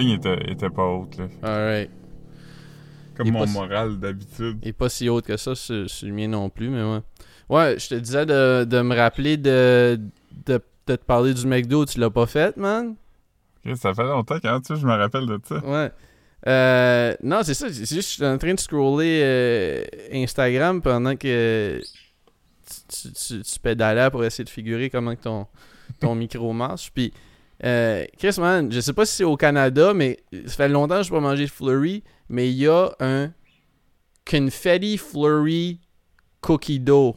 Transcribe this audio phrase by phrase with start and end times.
[0.00, 1.26] ligne était, était pas haute, là.
[1.42, 1.90] Alright.
[3.16, 4.58] Comme Il est mon si- moral d'habitude.
[4.62, 7.00] Et pas si haute que ça sur le mien non plus, mais ouais.
[7.48, 10.00] Ouais, je te disais de, de me rappeler de,
[10.46, 12.94] de, de te parler du McDo, tu l'as pas fait, man?
[13.74, 15.58] Ça fait longtemps quand tu je me rappelle de ça.
[15.64, 15.90] Ouais.
[16.46, 17.66] Euh, non, c'est ça.
[17.70, 21.80] C'est juste je suis en train de scroller euh, Instagram pendant que
[22.88, 25.46] tu- tu pédalais pour essayer de figurer comment que ton,
[26.00, 26.90] ton micro marche.
[26.94, 27.12] Puis,
[27.64, 31.02] euh, Chris, man, je sais pas si c'est au Canada, mais ça fait longtemps que
[31.04, 33.32] je n'ai pas mangé de flurry, mais il y a un
[34.28, 35.80] confetti flurry
[36.40, 37.16] cookie dough.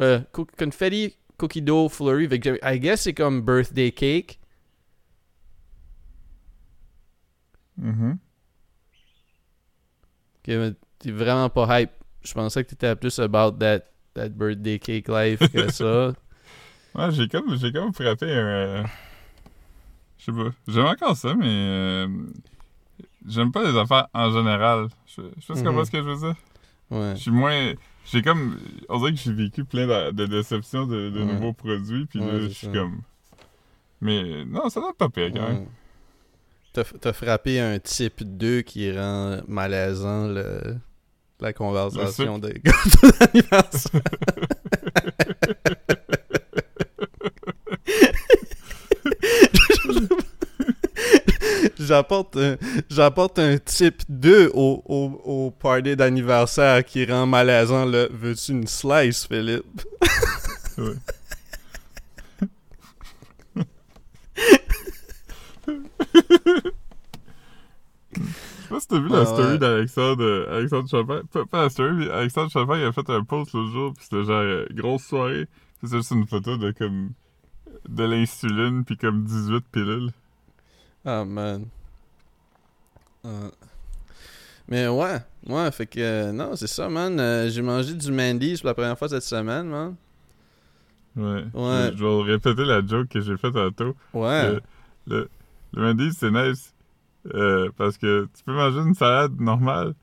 [0.00, 2.28] Euh, co- confetti cookie dough flurry.
[2.62, 4.38] I guess c'est comme birthday cake.
[7.76, 8.18] Mhm.
[10.38, 11.90] Ok, mais t'es vraiment pas hype.
[12.22, 13.80] Je pensais que t'étais plus about that,
[14.14, 16.12] that birthday cake life que ça.
[16.94, 18.84] Ouais, j'ai comme, j'ai comme frappé un.
[20.18, 20.50] Je sais pas.
[20.66, 21.46] J'aime encore ça, mais.
[21.48, 22.08] euh,
[23.26, 24.88] J'aime pas les affaires en général.
[25.06, 25.12] Je,
[25.54, 25.84] sais pas Mhm.
[25.84, 26.34] ce que je veux dire.
[26.90, 27.12] Ouais.
[27.16, 27.72] Je suis moins.
[28.06, 28.58] J'ai comme.
[28.88, 31.26] On dirait que j'ai vécu plein de, de déceptions de, de Ouais.
[31.34, 33.02] nouveaux produits, puis Ouais, là, je suis comme.
[34.00, 35.66] Mais non, ça doit pas pire quand même.
[36.72, 40.76] T'as frappé un type 2 qui rend malaisant le,
[41.40, 44.00] la conversation de gâteau d'anniversaire.
[51.88, 52.56] J'apporte un,
[52.90, 58.66] j'apporte un type 2 au, au, au party d'anniversaire qui rend malaisant le Veux-tu une
[58.66, 59.64] slice, Philippe?
[60.76, 60.94] Ouais.
[68.14, 69.58] Je sais pas si t'as vu la Ouais, story ouais.
[69.58, 71.22] d'Alexandre euh, Alexandre Chopin.
[71.32, 74.04] Pas, pas la story, mais Alexandre Chopin il a fait un post l'autre jour, puis
[74.04, 75.46] c'était genre euh, grosse soirée.
[75.82, 77.10] C'est juste une photo de comme
[77.88, 80.10] de l'insuline, puis comme 18 pilules.
[81.04, 81.66] Ah, man.
[84.68, 85.16] Mais ouais,
[85.46, 87.18] ouais, fait que euh, non, c'est ça, man.
[87.18, 89.94] Euh, J'ai mangé du Mandy's pour la première fois cette semaine, man.
[91.16, 91.44] Ouais.
[91.54, 91.90] Ouais.
[91.96, 93.96] Je, vais répéter la joke que j'ai faite tantôt.
[94.12, 94.52] Ouais.
[94.52, 94.60] Le,
[95.06, 95.28] le,
[95.72, 96.74] le Mendy's, c'est nice.
[97.34, 99.94] euh, parce que tu peux manger une salade normale,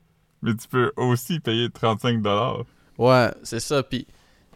[0.42, 2.64] mais tu peux aussi payer 35$.
[2.98, 3.82] Ouais, c'est ça.
[3.84, 4.06] Puis,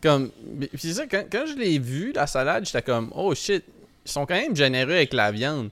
[0.02, 3.64] comme, puis c'est ça, quand, quand je l'ai vu, la salade, j'étais comme, oh shit,
[4.04, 5.70] ils sont quand même généreux avec la viande.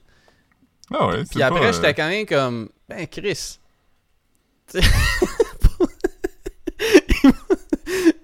[0.93, 3.59] Ah ouais, Puis après, pas, j'étais euh, quand même comme, ben, Chris.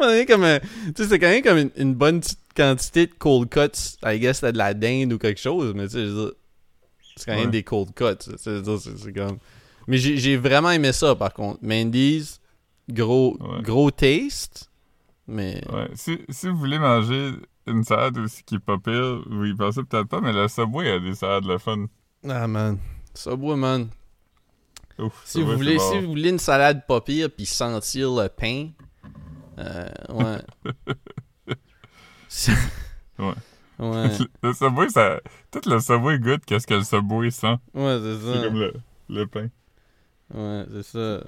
[0.27, 0.67] Comme un- Tu
[1.03, 3.97] sais, c'est quand même comme une, une bonne petite quantité de cold cuts.
[4.03, 6.31] I guess c'était de la dinde ou quelque chose, mais tu sais,
[7.15, 7.51] c'est quand même Ouais.
[7.51, 8.31] des cold cuts.
[8.37, 9.37] C'est comme.
[9.87, 11.59] Mais j'ai vraiment aimé ça, par contre.
[11.61, 12.39] Mandy's,
[12.89, 13.61] gros, Ouais.
[13.61, 14.69] gros taste.
[15.27, 15.61] Mais.
[15.71, 15.87] Ouais.
[15.95, 17.31] Si, si vous voulez manger
[17.67, 20.89] une salade aussi qui est pas pire, vous y pensez peut-être pas, mais le Subway
[20.91, 21.85] a des salades le fun.
[22.27, 22.77] Ah, man.
[23.13, 23.87] Subway, man.
[24.97, 28.11] Ouf, Si vous, Subway, voulez, c'est si vous voulez une salade pas pire puis sentir
[28.11, 28.69] le pain,
[29.59, 31.55] euh, ouais.
[32.27, 32.53] C'est-
[33.17, 33.33] Ouais.
[33.79, 34.09] Ouais,
[34.43, 35.19] Le Subway, ça...
[35.51, 37.55] Tout le Subway goûte qu'est-ce que le Subway sent.
[37.73, 38.43] ouais, c'est C'est ça.
[38.47, 38.73] comme le,
[39.09, 39.47] le pain.
[40.33, 41.23] Ouais, c'est ça.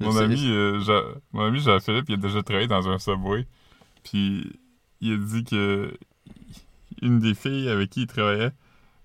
[0.00, 3.46] Mon C'est- ami, euh, Ja- mon ami Jean-Philippe, il a déjà travaillé dans un Subway.
[4.02, 4.52] Puis
[5.00, 5.96] il a dit que
[7.02, 8.52] une des filles avec qui il travaillait,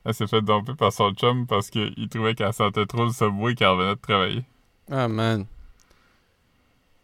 [0.05, 3.55] elle s'est fait domper par son chum parce qu'il trouvait qu'elle sentait trop le Subway
[3.55, 4.43] quand elle venait de travailler.
[4.91, 5.45] Ah, man.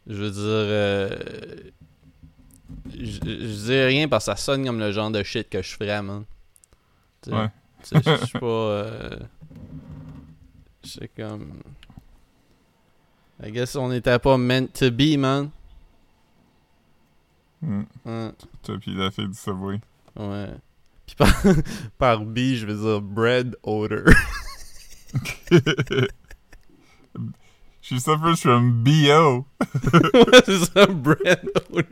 [0.08, 0.42] Je veux dire...
[0.44, 1.10] euh,
[2.94, 5.76] Je je dis rien parce que ça sonne comme le genre de shit que je
[5.76, 6.26] ferais, man.
[7.22, 7.50] Tu sais, Ouais.
[7.92, 8.46] Je suis pas...
[8.46, 9.20] euh,
[10.84, 11.62] C'est comme...
[13.44, 15.50] I guess on n'était pas meant to be, man.
[17.62, 17.82] Mm.
[18.06, 18.32] Ouais.
[18.64, 19.80] Toi, puis la fille du Subway.
[20.16, 20.52] Ouais.
[21.06, 21.44] Puis par,
[21.98, 24.06] par B, je veux dire bread odor.
[27.82, 29.46] She suffers from BO.
[29.94, 31.84] ouais, c'est ça, bread odor.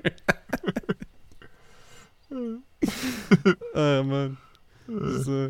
[3.75, 4.35] ah, man.
[4.87, 5.49] C'est ça.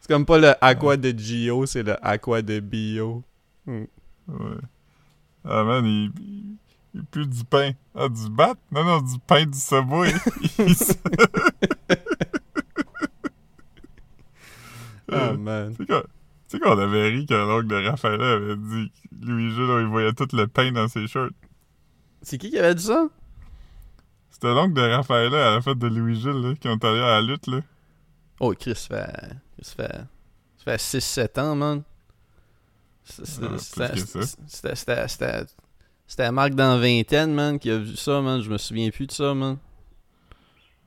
[0.00, 3.22] C'est comme pas le aqua de Gio, c'est le aqua de Bio.
[3.66, 3.88] Ouais.
[5.44, 6.56] Ah man, il, il,
[6.94, 7.72] il pue du pain.
[7.94, 8.54] Ah, du bat?
[8.70, 10.12] Non, non, du pain du Subway.
[10.58, 10.74] Il
[15.14, 15.70] Euh, man.
[15.76, 16.06] Tu sais qu'on- tu
[16.48, 20.28] sais qu'on avait ri quand l'oncle de Raphaël avait dit que Louis-Jules, il voyait tout
[20.32, 21.32] le pain dans ses shirts.
[22.22, 23.08] C'est qui qui avait dit ça?
[24.30, 27.22] C'était l'oncle de Raphaël à la fête de Louis-Jules, là, qui ont allé à la
[27.22, 27.60] lutte, là.
[28.40, 29.36] Oh, Chris, ça fait.
[29.62, 30.00] Fait.
[30.64, 31.82] Fait 6-7 ans, man.
[33.04, 33.44] C'est- c'est-
[34.88, 35.08] Ah,
[36.06, 36.30] C'était.
[36.32, 38.40] Marc dans la vingtaine, man, qui a vu ça, man.
[38.40, 39.56] Je me souviens plus de ça, man.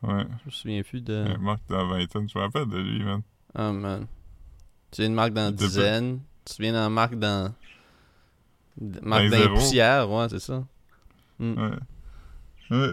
[0.03, 0.25] Ouais.
[0.41, 1.25] Je me souviens plus de.
[1.39, 3.21] Marc dans la vingtaine, je me rappelle de lui, man.
[3.55, 4.05] Ah, man.
[4.91, 6.19] Tu viens de marque dans dizaine.
[6.45, 7.53] Tu viens dans marque dans.
[9.01, 10.63] Marque Dans dans poussière, ouais, c'est ça.
[11.39, 11.71] Ouais.
[12.69, 12.91] Ouais.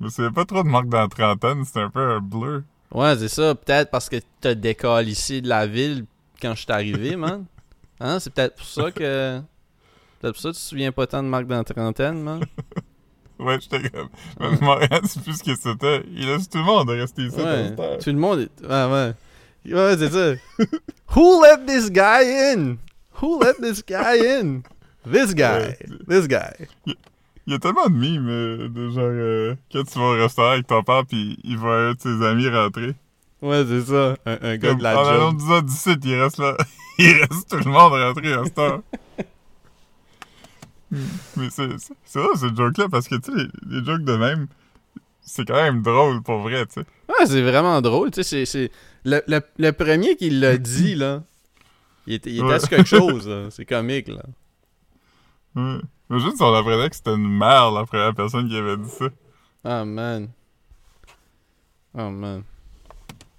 [0.00, 2.64] Mais c'est pas trop de marque dans la trentaine, c'est un peu un bleu.
[2.92, 3.54] Ouais, c'est ça.
[3.54, 6.06] Peut-être parce que t'as décalé ici de la ville
[6.40, 7.44] quand je suis arrivé, man.
[8.00, 8.18] Hein?
[8.18, 9.40] C'est peut-être pour ça que.
[10.20, 12.40] Peut-être pour ça que tu te souviens pas tant de marque dans la trentaine, man.
[13.38, 14.10] Ouais, j'étais comme.
[14.38, 16.04] Demandais c'est plus ce que c'était.
[16.10, 17.40] Il laisse tout le monde de rester ici.
[17.40, 17.74] Ouais.
[17.98, 18.60] Tout le monde est.
[18.60, 19.14] Ouais, ouais.
[19.66, 20.34] Ouais, c'est ça.
[21.16, 22.22] Who let this guy
[22.54, 22.76] in?
[23.20, 24.62] Who let this guy in?
[25.10, 25.76] This guy.
[26.08, 26.66] This guy.
[27.46, 30.50] Il y a tellement de mimes euh, de genre euh, quand tu vas au restaurant
[30.52, 32.94] avec ton père puis il voit un de ses amis rentrer.
[33.42, 34.16] Ouais, c'est ça.
[34.26, 35.36] Un, un gars Comme, de la en job.
[35.38, 36.56] disant d'ici, il reste là.
[36.98, 38.82] il reste tout le monde rentré à cette heure.
[41.36, 44.16] Mais c'est c'est- c'est vrai, ce joke-là, parce que tu sais, les, les jokes de
[44.16, 44.46] même,
[45.22, 46.86] c'est quand même drôle pour vrai, tu sais.
[47.08, 48.10] Ouais, c'est vraiment drôle.
[48.10, 48.70] Tu sais, c'est- c'est.
[49.04, 51.22] Le, le, le premier qui l'a dit, là.
[52.06, 52.58] Il était, il était Ouais.
[52.68, 53.48] quelque chose, là.
[53.50, 54.22] C'est comique, là.
[55.56, 55.78] Ouais.
[56.10, 59.06] Imagine si on apprenait que c'était une mère, la première personne qui avait dit ça.
[59.64, 60.28] Oh, man.
[61.96, 62.42] Oh, man.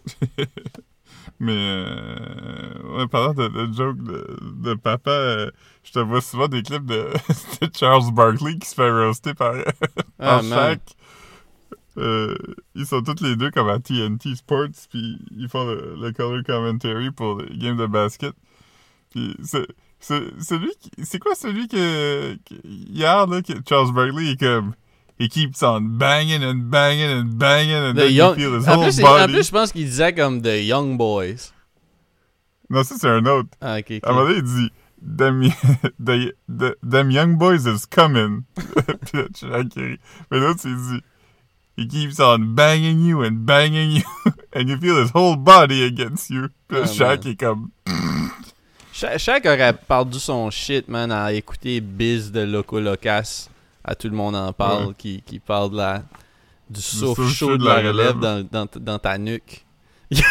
[1.40, 5.52] Mais, euh, ouais, parlant de, de jokes de, de papa, euh,
[5.84, 7.10] je te vois souvent des clips de,
[7.62, 9.56] de Charles Barkley qui se fait roaster par,
[10.20, 10.44] Ah, par.
[10.44, 10.82] Shaq.
[11.98, 12.36] Euh,
[12.76, 16.42] ils sont tous les deux comme à TNT Sports, puis ils font le, le color
[16.46, 18.34] commentary pour les games de basket.
[19.12, 19.66] Puis c'est
[20.00, 24.74] celui qui c'est quoi celui que, que- hier là que Charles Barkley est comme
[25.20, 28.68] he keeps on banging and banging and banging and The then young- you feel his
[28.70, 29.34] En whole plus, c'est- en body.
[29.34, 31.52] plus, je pense qu'il disait comme The Young Boys.
[32.70, 33.50] Non, ça c'est un autre.
[33.60, 34.00] Ah, ok.
[34.02, 34.70] À un moment donné, il dit
[35.18, 35.44] them,
[36.04, 38.44] the, the, them young boys is coming.
[38.56, 40.00] Puis là, rit.
[40.32, 41.02] Mais l'autre, il dit
[41.82, 44.04] He keeps on banging you and banging you,
[44.54, 46.50] and you feel his whole body against you.
[46.68, 47.70] Puis là, Ah, Shaq est comme
[48.94, 53.48] Cha- Chaque aurait perdu son shit, man, à écouter Biz de Loco Locas.
[53.84, 54.94] À tout le monde en parle, Ouais.
[54.98, 56.04] qui, qui parle de la,
[56.70, 59.66] du souffle chaud de la relève dans, dans, dans ta nuque.
[60.12, 60.22] Yo!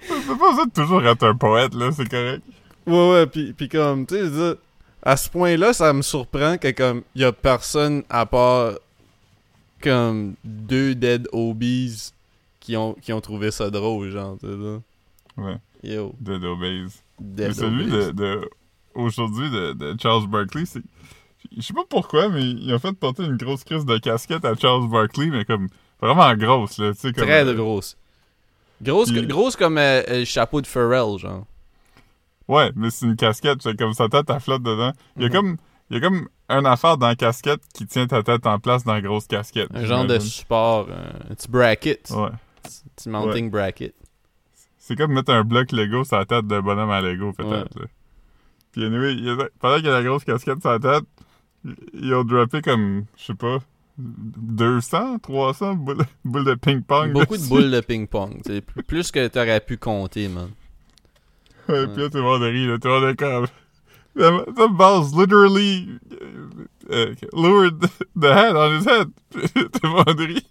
[0.00, 2.42] C'est pas ça de toujours être un poète, là, c'est correct.
[2.86, 4.54] Ouais, ouais, pis, pis comme, tu sais,
[5.02, 8.74] à ce point-là, ça me surprend que, comme, y a personne à part,
[9.82, 12.12] comme, deux dead obies
[12.60, 14.46] qui ont, qui ont trouvé ça drôle, genre, tu.
[15.36, 16.42] Ouais, Yo, Dead.
[16.60, 16.84] Mais
[17.18, 18.06] dead celui obies.
[18.06, 18.50] de, de
[18.94, 20.82] aujourd'hui de, de Charles Barkley, c'est.
[21.56, 24.54] Je sais pas pourquoi, mais ils ont fait porter une grosse crise de casquette à
[24.54, 25.68] Charles Barkley, mais comme
[26.00, 27.24] vraiment grosse, là, tu sais, comme.
[27.24, 27.96] Très euh, grosse.
[28.80, 31.44] Grosse, Puis- grosse comme euh, euh, le chapeau de Pharrell, genre.
[32.48, 34.92] Ouais, mais c'est une casquette, c'est comme sa tête, elle flotte dedans.
[35.16, 35.34] Il y a Mhm.
[35.34, 35.56] comme.
[35.90, 38.82] Il y a comme un affaire dans la casquette qui tient ta tête en place
[38.84, 39.68] dans la grosse casquette.
[39.74, 42.08] Un genre de support, un petit bracket.
[42.10, 42.28] Ouais.
[42.28, 42.30] Un
[42.96, 43.94] petit mounting bracket.
[44.78, 47.78] C'est comme mettre un bloc Lego sur la tête d'un bonhomme à Lego, peut-être.
[48.72, 51.04] Puis anyway, il a- pendant qu'il y a la grosse casquette sur la tête,
[51.92, 53.58] ils ont droppé comme, je sais pas,
[53.98, 57.12] 200, 300 boules, boules de ping-pong.
[57.12, 58.40] Beaucoup de boules de ping-pong.
[58.86, 60.48] Plus que t'aurais pu compter, man.
[61.68, 63.46] Ouais, Puis là, tout le monde rit, là, tout le monde est comme...
[64.14, 65.88] The, the ball's literally
[66.90, 67.80] uh, lured
[68.14, 69.08] the head on his head.
[69.32, 70.46] tout le monde rit.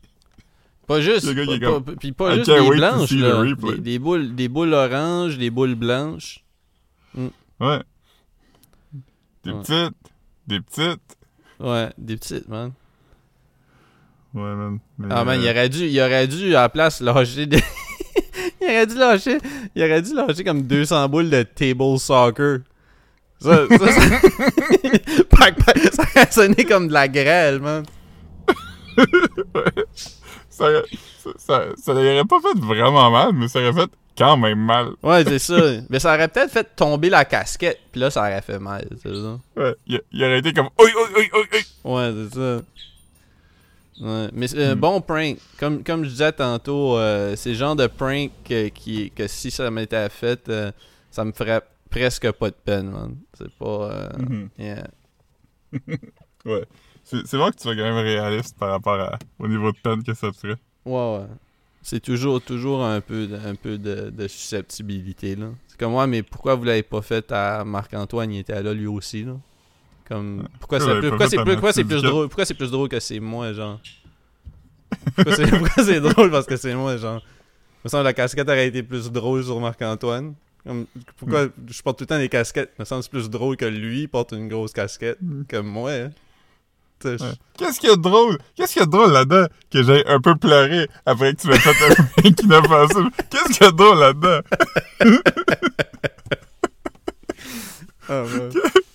[0.87, 3.43] Pas juste, Le gars, pas, comme, pas- puis pas I juste des blanches, là.
[3.45, 6.43] Des, des boules, des boules oranges, des boules blanches.
[7.59, 7.81] Ouais.
[9.43, 9.59] Des Ouais.
[9.61, 9.95] petites,
[10.47, 11.17] des petites.
[11.59, 12.71] Ouais, des petites, man.
[14.33, 14.79] Ouais, man.
[14.97, 17.61] Mais, Ah, man, euh, il aurait dû, il aurait dû, à la place, lâcher des...
[18.61, 19.37] il aurait dû lâcher,
[19.75, 22.59] il aurait dû lâcher comme 200 boules de table soccer.
[23.39, 24.01] Ça, ça, ça...
[25.91, 27.83] Ça aurait sonné comme de la grêle, man.
[30.49, 30.65] ça,
[31.37, 34.89] ça, ça, pas fait vraiment mal, mais ça aurait fait quand même mal.
[35.01, 35.59] Ouais, c'est ça.
[35.89, 39.13] Mais ça aurait peut-être fait tomber la casquette, puis là, ça aurait fait mal, c'est
[39.13, 39.39] ça.
[39.57, 39.75] Ouais.
[39.87, 41.95] Il, aurait été comme oi, oi, oi, oi.
[41.95, 42.61] Ouais, c'est ça.
[44.01, 44.79] Ouais, mais c'est un Hmm.
[44.79, 45.37] bon prank.
[45.59, 49.51] Comme, comme je disais tantôt, euh, c'est le genre de prank que, qui, que si
[49.51, 50.71] ça m'était fait, euh,
[51.11, 53.15] ça me ferait presque pas de peine, man.
[53.37, 53.91] C'est pas...
[53.91, 54.49] euh, Mhm.
[54.57, 54.87] yeah.
[56.45, 56.65] Ouais.
[57.03, 59.77] C'est c'est vrai que tu sois quand même réaliste par rapport à, au niveau de
[59.77, 60.57] peine que ça te ferait.
[60.85, 61.27] Ouais, ouais.
[61.83, 65.47] C'est toujours, toujours un peu, de, un peu de, de susceptibilité, là.
[65.67, 68.31] C'est comme, ouais, mais pourquoi vous l'avez pas fait à Marc-Antoine?
[68.31, 69.33] Il était là lui aussi, là.
[70.07, 71.17] Comme, pourquoi Vous c'est plus, plus,
[71.83, 72.03] plus Duquette?
[72.03, 73.79] drôle, pourquoi c'est plus drôle que c'est moi, genre?
[75.15, 75.35] Pourquoi
[75.83, 77.21] c'est, drôle parce que c'est moi, genre?
[77.83, 80.33] Me semble que la casquette aurait été plus drôle sur Marc-Antoine.
[80.65, 80.85] Comme,
[81.17, 82.77] pourquoi je porte tout le temps des casquettes?
[82.77, 85.17] Me semble c'est plus drôle que lui porte une grosse casquette
[85.47, 86.11] que moi, hein.
[86.99, 87.31] Tu sais, Ouais.
[87.57, 88.37] Qu'est-ce qu'il y a de drôle?
[88.55, 91.47] Qu'est-ce qu'il y a de drôle là-dedans que j'ai un peu pleuré après que tu
[91.47, 92.99] m'aies fait un pas ça?
[93.31, 94.39] Qu'est-ce qu'il y a de drôle là-dedans?
[98.09, 98.49] Ouais.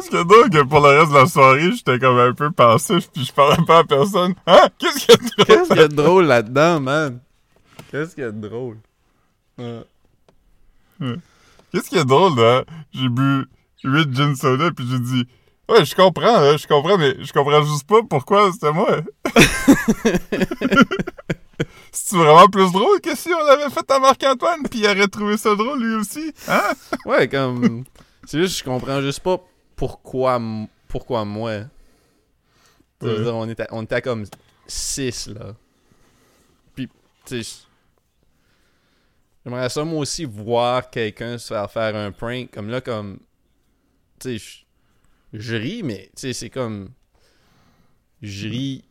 [0.00, 2.18] Qu'est-ce qu'il y a de drôle que pour le reste de la soirée, j'étais comme
[2.18, 4.34] un peu pensif puis je parlais pas à personne?
[4.46, 4.68] Hein?
[4.78, 5.46] Qu'est-ce qu'il y a de drôle?
[5.46, 7.20] Qu'est-ce qu'il y a de drôle là-dedans, man?
[7.90, 8.78] Qu'est-ce qu'il y a de drôle?
[9.58, 9.84] Ouais.
[11.70, 12.64] Qu'est-ce qu'il y a de drôle, là?
[12.94, 13.44] J'ai bu
[13.84, 15.26] 8 gin soda puis j'ai dit
[15.68, 19.00] Ouais, je comprends, là, je comprends, mais je comprends juste pas pourquoi c'était moi.
[21.92, 25.36] C'est vraiment plus drôle que si on avait fait à Marc-Antoine puis il aurait trouvé
[25.36, 26.32] ça drôle lui aussi?
[26.48, 26.72] Hein?
[27.04, 27.84] Ouais, comme.
[28.24, 29.40] C'est juste, je comprends juste pas
[29.80, 30.38] pourquoi,
[30.88, 31.60] pourquoi moi?
[33.00, 34.26] Dire, on était, on était à comme
[34.66, 35.54] 6 là.
[36.74, 36.86] Puis,
[37.24, 37.62] tu sais.
[39.42, 42.50] J'aimerais ça moi aussi voir quelqu'un se faire faire un prank.
[42.50, 43.20] Comme là, comme.
[44.18, 44.64] Tu sais,
[45.32, 46.90] je- ris, mais tu sais, c'est comme.
[48.20, 48.84] Je ris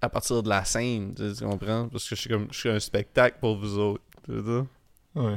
[0.00, 1.88] à partir de la scène, tu sais, comprends?
[1.88, 2.48] Parce que je suis comme.
[2.50, 4.02] Je suis un spectacle pour vous autres.
[4.24, 4.66] Tu dire?
[5.14, 5.36] Ouais.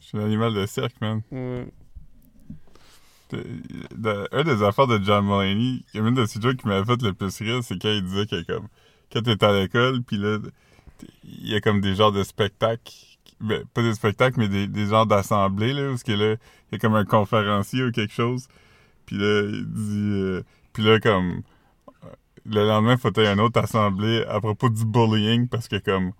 [0.00, 1.20] Je suis un animal de cirque, man.
[1.30, 1.68] Ouais.
[3.32, 7.12] De- un des affaires de John Mulaney, une de ses jokes qui m'avait fait le
[7.12, 8.68] plus rire, c'est quand il disait que comme
[9.12, 10.38] quand t'es à l'école, puis là,
[11.24, 12.92] il y a comme des genres de spectacles,
[13.40, 16.36] ben, pas des spectacles, mais des, genres d'assemblées, là, où que là,
[16.70, 18.48] il y a comme un conférencier ou quelque chose,
[19.06, 21.42] puis là, il dit, euh, puis là, comme,
[22.46, 25.76] le lendemain, faut qu'il y ait une autre assemblée à propos du bullying, parce que
[25.76, 26.12] comme,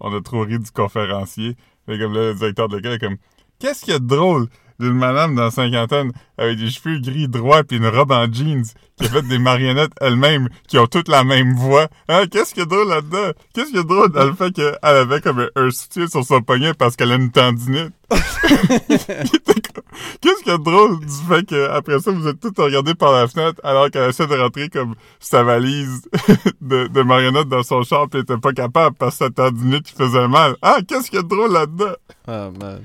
[0.00, 3.16] on a trop ri du conférencier, fait comme là, le directeur de l'école est comme,
[3.58, 4.48] qu'est-ce qu'il y a de drôle?
[4.80, 8.64] D'une madame dans la cinquantaine avec des cheveux gris droits puis une robe en jeans
[8.96, 11.88] qui a fait des marionnettes elle-même qui ont toutes la même voix.
[12.08, 12.24] Hein?
[12.30, 13.32] Qu'est-ce qu'il y a drôle là-dedans?
[13.54, 16.24] Qu'est-ce qu'il y a de drôle dans le fait qu'elle avait comme un, soutien sur
[16.24, 17.92] son poignet parce qu'elle a une tendinite?
[20.20, 23.28] Qu'est-ce qu'il y a drôle du fait qu'après ça, vous êtes tous regardés par la
[23.28, 26.02] fenêtre alors qu'elle essaie de rentrer comme sa valise
[26.60, 29.84] de, de marionnettes dans son char pis elle était pas capable parce que sa tendinite
[29.84, 30.56] qui faisait mal.
[30.62, 31.94] Ah, qu'est-ce qu'il y a drôle là-dedans?
[32.26, 32.84] Ah, man.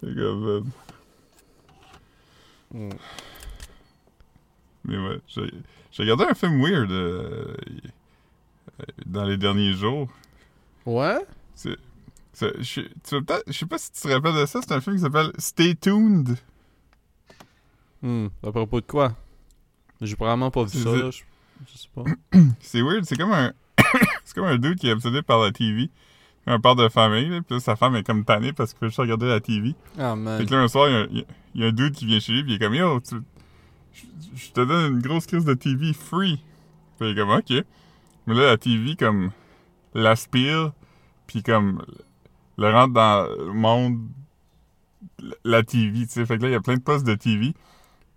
[0.00, 0.64] C'est comme, man.
[2.72, 2.90] Mm.
[4.84, 7.54] Mais ouais, j'ai regardé un film weird euh,
[9.06, 10.08] dans les derniers jours.
[10.84, 11.18] Ouais?
[11.54, 11.76] C'est,
[12.34, 14.80] je, tu veux peut-être- je sais pas si tu te rappelles de ça, c'est un
[14.80, 16.36] film qui s'appelle Stay Tuned.
[18.00, 18.26] Hmm.
[18.42, 19.14] À propos de quoi?
[20.00, 20.96] J'ai probablement pas vu ça, ça.
[20.96, 21.10] là.
[21.10, 21.22] Je,
[21.72, 22.02] je sais pas.
[22.60, 23.52] C'est weird, c'est comme un
[24.24, 25.90] c'est comme un dude qui est obsédé par la TV.
[26.46, 28.86] Un père de famille, là, puis là, sa femme est comme tannée parce qu'il fait
[28.86, 29.74] juste regarder la TV.
[29.98, 30.38] Ah, man.
[30.40, 32.42] Fait que là, un soir, il y a- y, un dude qui vient chez lui,
[32.42, 33.22] puis il est comme, yo, tu-
[34.34, 36.42] je, te donne une grosse crise de TV free.
[36.98, 37.64] Puis il est comme, ok.
[38.26, 39.30] Mais là, la TV, comme,
[39.94, 40.72] l'aspire,
[41.28, 41.84] puis comme,
[42.58, 44.00] le rentre dans le monde,
[45.44, 46.26] la TV, tu sais.
[46.26, 47.54] Fait que là, il y a plein de postes de TV,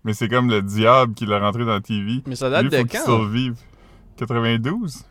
[0.04, 2.22] mais c'est comme le diable qui l'a rentré dans la TV.
[2.26, 3.04] Mais ça date Lui, de faut quand?
[3.04, 3.56] survive.
[4.16, 5.04] 92?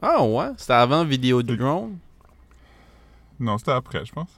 [0.00, 0.48] Ah, ouais?
[0.56, 1.98] C'était avant Vidéodrome?
[3.40, 4.28] Non, c'était après, je pense.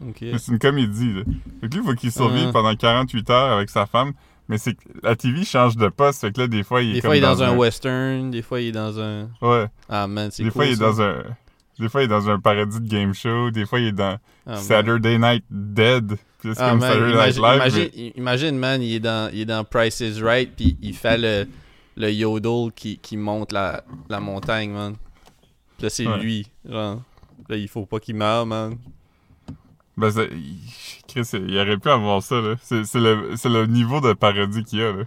[0.00, 1.22] Mais c'est une comédie, là.
[1.60, 2.52] Fait que lui, il faut qu'il survive Ah.
[2.52, 4.12] pendant 48 heures avec sa femme.
[4.48, 6.20] Mais c'est que la TV change de poste.
[6.22, 8.30] Fait que là, des fois, il est Des comme fois, il est dans un western,
[8.30, 9.28] des fois, il est dans un...
[9.40, 9.66] Ouais.
[9.88, 10.84] Ah, man, c'est Des cool, fois, il est ça.
[10.84, 11.22] dans un...
[11.78, 13.50] Des fois, il est dans un paradis de game show.
[13.50, 14.58] Des fois, il est dans Ah, man.
[14.58, 16.16] Saturday Night Dead.
[16.40, 17.54] Puis c'est Ah, comme man, Saturday Night imagine, Live.
[17.56, 20.76] imagine, mais- i- imagine, man, il est dans, il est dans Price is Right, puis
[20.82, 21.46] il fait le,
[21.96, 24.94] le yodel qui, qui monte la, la montagne, man.
[25.78, 26.18] Puis là, c'est Ouais.
[26.18, 27.00] lui, genre.
[27.48, 28.76] Là, il faut pas qu'il meure, man.
[29.96, 30.58] Ben, c'est- il-
[31.06, 32.54] Chris, il aurait pu avoir ça, là.
[32.62, 35.04] C'est c'est le, c'est le niveau de parodie qu'il y a, là.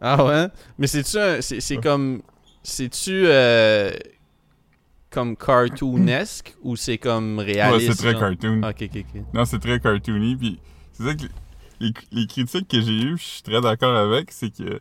[0.00, 0.46] Ah ouais?
[0.78, 1.82] Mais c'est-tu un- C'est c'est Ouais.
[1.82, 2.22] comme...
[2.62, 3.24] C'est-tu...
[3.26, 3.90] euh,
[5.10, 7.92] comme cartoonesque ou c'est comme Ouais, réaliste?
[7.94, 8.20] c'est très genre?
[8.20, 8.60] cartoon.
[8.62, 9.22] Ah, Ok, ok, ok.
[9.32, 10.36] Non, c'est très cartoony.
[10.36, 10.58] Puis
[10.92, 11.24] c'est ça que
[11.80, 14.80] les, les critiques que j'ai eues, je suis très d'accord avec, c'est que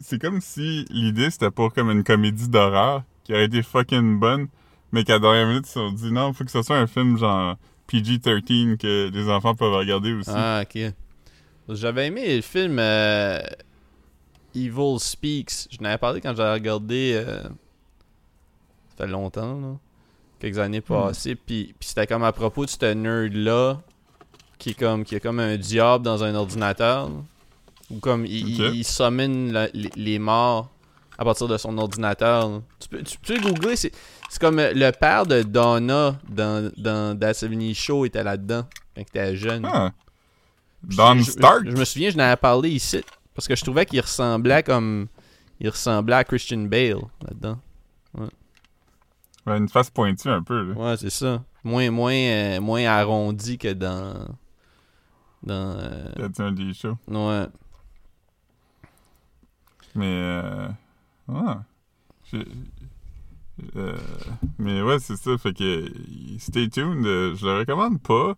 [0.00, 4.48] c'est comme si l'idée c'était pour comme une comédie d'horreur qui aurait été fucking bonne,
[4.92, 6.86] mais qu'à la dernière minute ils se sont dit non, faut que ce soit un
[6.86, 7.56] film genre
[7.88, 10.30] PG-13 que les enfants peuvent regarder aussi.
[10.32, 10.92] Ah, ok.
[11.70, 13.40] J'avais aimé le film euh,
[14.54, 15.68] Evil Speaks.
[15.70, 17.12] Je n'avais parlé quand j'avais regardé.
[17.14, 19.76] euh, ça fait longtemps, là.
[20.40, 21.34] Quelques années passées.
[21.34, 23.80] Puis, puis c'était comme à propos de ce nerd-là
[24.58, 27.10] qui est comme qui a comme un diable dans un ordinateur.
[27.90, 28.70] Ou comme il, Ok.
[28.72, 30.70] il, il summon la- les, les morts
[31.20, 32.62] à partir de son ordinateur.
[32.78, 33.92] Tu peux, tu peux googler, c'est,
[34.30, 38.62] c'est comme euh, le père de Donna dans, dans That 70 Show était là-dedans
[38.96, 39.66] quand il était jeune.
[39.70, 39.92] Ah.
[40.82, 41.68] Don je- Stark?
[41.68, 43.02] Je, me souviens, je n'avais parlé ici.
[43.34, 45.08] Parce que je trouvais qu'il ressemblait comme.
[45.60, 47.58] Il ressemblait à Christian Bale là-dedans.
[48.14, 50.74] Ouais, une face pointue un peu, là.
[50.74, 51.42] Ouais, c'est ça.
[51.64, 54.26] Moins, moins, euh, moins arrondi que dans.
[55.42, 55.76] Dans.
[55.78, 56.96] euh, shows.
[57.08, 57.46] ouais.
[59.94, 60.68] Mais, euh,
[62.30, 62.46] J'ai-
[63.76, 63.96] euh,
[64.58, 65.36] mais ouais, c'est ça.
[65.38, 65.90] Fait que,
[66.38, 67.04] stay tuned.
[67.06, 68.34] euh, Je le recommande pas.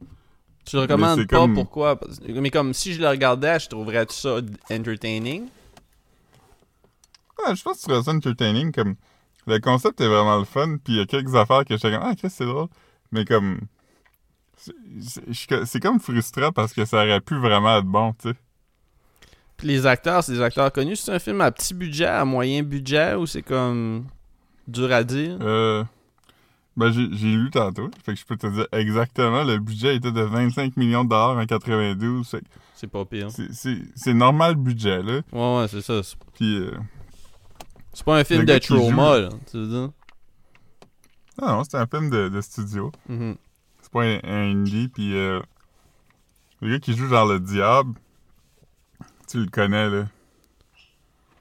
[0.64, 1.98] Tu le recommandes pas, comme- pourquoi?
[2.28, 4.38] Mais comme si je le regardais, je trouverais tout ça
[4.70, 5.48] entertaining?
[7.38, 8.72] Ouais, je pense que tu trouves ça entertaining.
[8.72, 8.94] Comme,
[9.46, 10.76] le concept est vraiment le fun.
[10.82, 12.68] Puis il y a quelques affaires que j'étais comme, ah, Chris, c'est drôle?
[13.10, 13.60] Mais comme,
[14.66, 18.36] je- c'est comme frustrant parce que ça aurait pu vraiment être bon, tu sais.
[19.62, 20.96] Puis les acteurs, c'est des acteurs connus.
[20.96, 24.06] C'est un film à petit budget, à moyen budget, ou c'est comme
[24.66, 25.38] dur à dire?
[25.40, 25.84] Euh,
[26.76, 27.88] ben, j'ai lu tantôt.
[28.04, 29.44] Fait que je peux te dire exactement.
[29.44, 32.26] Le budget était de 25 millions de dollars en 92.
[32.28, 33.30] Fait que C'est pas pire.
[33.30, 35.20] c'est- c'est c'est normal budget, là.
[35.32, 36.02] Ouais, ouais, c'est ça.
[36.02, 36.72] C'est- Puis, euh,
[37.92, 39.28] C'est pas un film de trauma, là.
[39.48, 39.90] Tu veux dire?
[41.40, 42.90] ah non, c'était un film de, de studio.
[43.08, 43.36] Mhm.
[43.80, 44.88] C'est pas un, un indie.
[44.88, 45.38] Puis, euh,
[46.60, 47.94] le gars qui joue genre le diable,
[49.32, 50.04] tu le connais, là?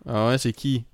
[0.08, 0.86] Ah ouais, c'est qui?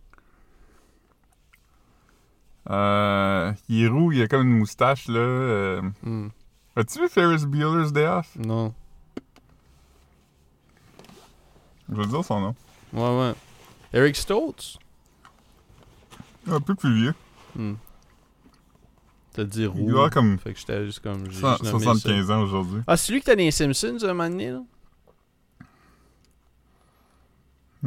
[2.70, 5.20] Euh, il est roux, il a comme une moustache, là.
[5.20, 5.82] euh.
[6.04, 6.28] Hmm.
[6.76, 8.36] As-tu vu Ferris Bueller's Day Off?
[8.38, 8.74] Non.
[11.90, 12.56] Je veux dire son nom.
[12.94, 13.34] Ouais, ouais.
[13.94, 14.78] Eric Stoltz?
[16.50, 17.14] Un peu plus vieux.
[17.56, 17.76] Hmm.
[19.34, 19.86] T'as dit Il roux.
[19.90, 21.30] doit avoir comme Fait que j'étais juste comme.
[21.32, 21.92] j'ai cent- juste nommé ça.
[21.94, 22.82] 75 ans aujourd'hui.
[22.88, 24.62] Ah, c'est lui qui t'a des Simpsons un moment donné, là?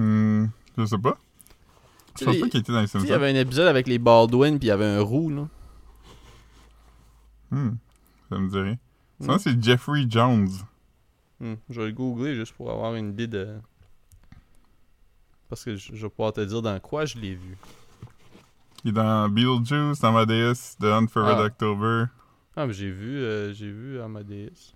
[0.01, 0.47] Hmm,
[0.79, 1.19] je sais pas.
[2.19, 3.15] Je pense pas qu'il était dans les sais, il y Simpsons.
[3.23, 5.49] avait un épisode avec les Baldwin, puis il y avait un roux, là.
[7.51, 7.71] Hmm,
[8.29, 8.73] ça me rien.
[8.73, 9.23] Hmm.
[9.25, 10.49] Sinon, c'est Jeffrey Jones.
[11.41, 11.55] Hmm.
[11.69, 13.57] Je vais le googler juste pour avoir une idée de.
[15.49, 17.57] Parce que je, je vais pouvoir te dire dans quoi je l'ai vu.
[18.85, 21.45] Il est dans Beetlejuice, Amadeus, The Hunt for Red Ah.
[21.45, 22.05] October.
[22.57, 24.75] Ah, mais j'ai vu, euh, j'ai vu Amadeus.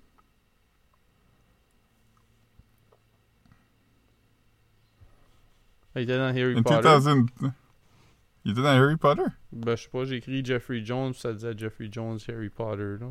[5.96, 6.82] Il était dans Harry In Potter.
[6.82, 7.26] 2000.
[8.44, 9.22] Il était dans Harry Potter?
[9.52, 13.06] Ben, je sais pas, j'ai écrit Jeffrey Jones, ça disait Jeffrey Jones, Harry Potter, là.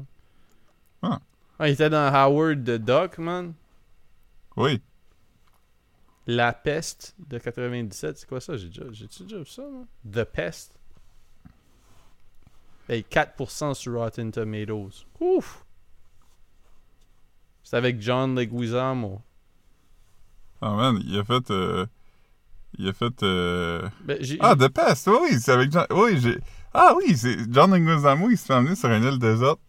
[1.02, 1.20] Ah.
[1.60, 3.54] Ah, il était dans Howard the Duck, man.
[4.56, 4.82] Oui.
[6.28, 8.56] La Peste de 97, c'est quoi ça?
[8.58, 9.86] J'ai déjà, j'ai-tu déjà vu ça, moi?
[10.10, 10.78] The Pest.
[12.88, 15.06] Hey, 4% sur Rotten Tomatoes.
[15.20, 15.66] Ouf!
[17.64, 19.22] C'est avec John Leguizamo.
[20.62, 21.50] Ah man, il a fait.
[21.52, 21.86] euh,
[22.78, 23.24] il a fait.
[23.24, 25.86] euh, Ben, Ah, The Pest, oui, c'est avec John.
[25.92, 26.38] Oui, j'ai.
[26.74, 29.60] Ah oui, c'est John Leguizamo, il se fait emmener sur une île déserte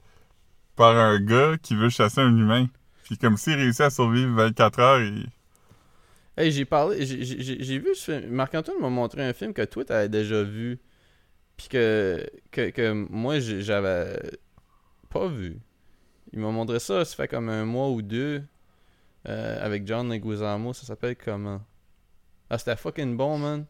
[0.76, 2.66] par un gars qui veut chasser un humain.
[3.04, 5.26] Puis comme s'il réussit à survivre 24 heures, il.
[6.36, 8.32] Hey, j'ai parlé, j'ai, vu ce film.
[8.32, 10.78] Marc-Antoine m'a montré un film que toi t'avais déjà vu.
[11.56, 14.18] Puis que, que, que moi j'avais
[15.10, 15.58] pas vu.
[16.32, 18.42] Il m'a montré ça, ça fait comme un mois ou deux.
[19.28, 21.60] euh, avec John Leguizamo, ça s'appelle comment?
[22.54, 23.64] Ah, c'était fucking bon, man.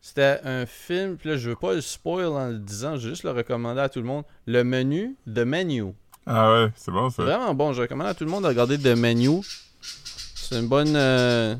[0.00, 3.10] C'était un film, puis là je veux pas le spoil en le disant, je veux
[3.14, 4.24] juste le recommander à tout le monde.
[4.46, 5.92] Le menu, The Menu.
[6.26, 7.22] Ah ouais, c'est bon C'est ça.
[7.24, 7.72] vraiment bon.
[7.72, 9.40] Je recommande à tout le monde de regarder The Menu.
[9.80, 11.54] C'est une bonne, euh,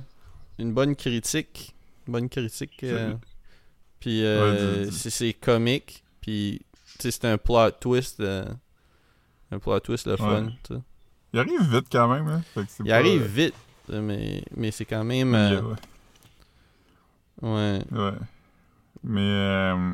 [0.58, 1.74] une bonne critique.
[2.06, 2.82] Une bonne critique.
[2.84, 3.14] euh,
[4.00, 6.02] puis euh, Ouais, c'est comique.
[6.20, 6.62] Puis
[6.98, 8.20] c'est un plot twist.
[8.20, 10.46] un plot twist le fun.
[10.70, 10.76] Ouais.
[11.32, 12.42] Il arrive vite quand même, hein.
[12.54, 13.54] Fait que c'est Il pas- arrive vite.
[13.88, 15.32] Mais, mais c'est quand même.
[15.32, 15.60] Ouais.
[17.42, 17.82] Ouais.
[17.90, 18.12] Ouais.
[19.04, 19.92] Mais euh,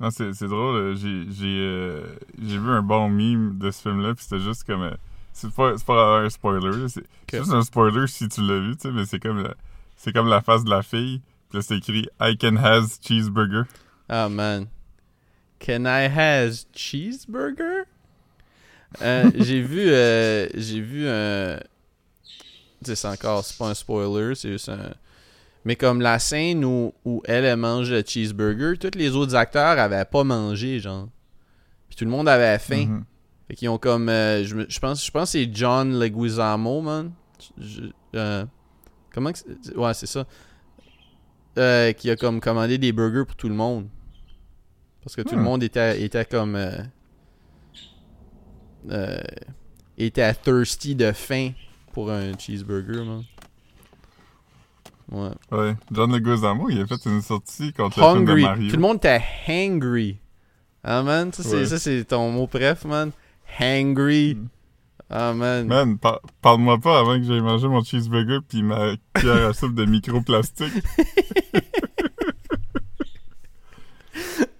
[0.00, 0.76] non, c'est c'est drôle.
[0.76, 2.02] euh, J'ai j'ai euh,
[2.40, 4.82] j'ai vu un bon meme de ce film-là, puis c'était juste comme.
[4.82, 4.94] euh,
[5.32, 8.82] c'est pas c'est pas un spoiler, c'est juste un spoiler si tu l'as vu, tu
[8.82, 9.54] sais, mais c'est comme la,
[9.96, 11.20] c'est comme la face de la fille.
[11.48, 13.64] Puis là, c'est écrit I can has cheeseburger.
[14.08, 14.66] Ah man.
[15.60, 17.84] Can I has cheeseburger?
[19.02, 19.86] Euh, j'ai vu
[20.60, 21.58] j'ai vu un
[22.84, 24.92] tu sais c'est encore c'est pas un spoiler, c'est juste un
[25.68, 29.78] mais comme la scène où, où elle, elle mange le cheeseburger, tous les autres acteurs
[29.78, 31.08] avaient pas mangé genre.
[31.90, 32.86] Puis tout le monde avait faim.
[32.86, 33.04] Mhm.
[33.48, 37.12] Fait qu'ils ont comme euh, je, je pense je pense que c'est John Leguizamo man.
[37.58, 37.82] Je-
[38.16, 38.46] euh,
[39.12, 40.24] comment que c'est- ouais, c'est ça.
[41.58, 43.88] Euh, qui a comme commandé des burgers pour tout le monde.
[45.04, 45.44] Parce que tout le Hmm.
[45.44, 46.56] monde était était comme
[48.90, 49.20] euh,
[49.98, 51.50] était thirsty de faim
[51.92, 53.22] pour un cheeseburger man.
[55.10, 55.30] Ouais.
[55.52, 55.74] Ouais.
[55.90, 58.42] John Leguizamo, il a fait une sortie contre le film de Hungry.
[58.42, 58.70] Mario.
[58.70, 60.18] Tout le monde était hangry.
[60.84, 61.42] Ah man, ça
[61.78, 62.04] c'est Ouais.
[62.04, 63.10] ton mot bref man.
[63.60, 64.34] Hangry.
[64.34, 64.48] Mm.
[65.10, 65.66] Ah man.
[65.66, 69.74] Man, par- parle-moi pas avant que j'aille manger mon cheeseburger puis ma cuillère à soupe
[69.74, 70.72] de microplastique.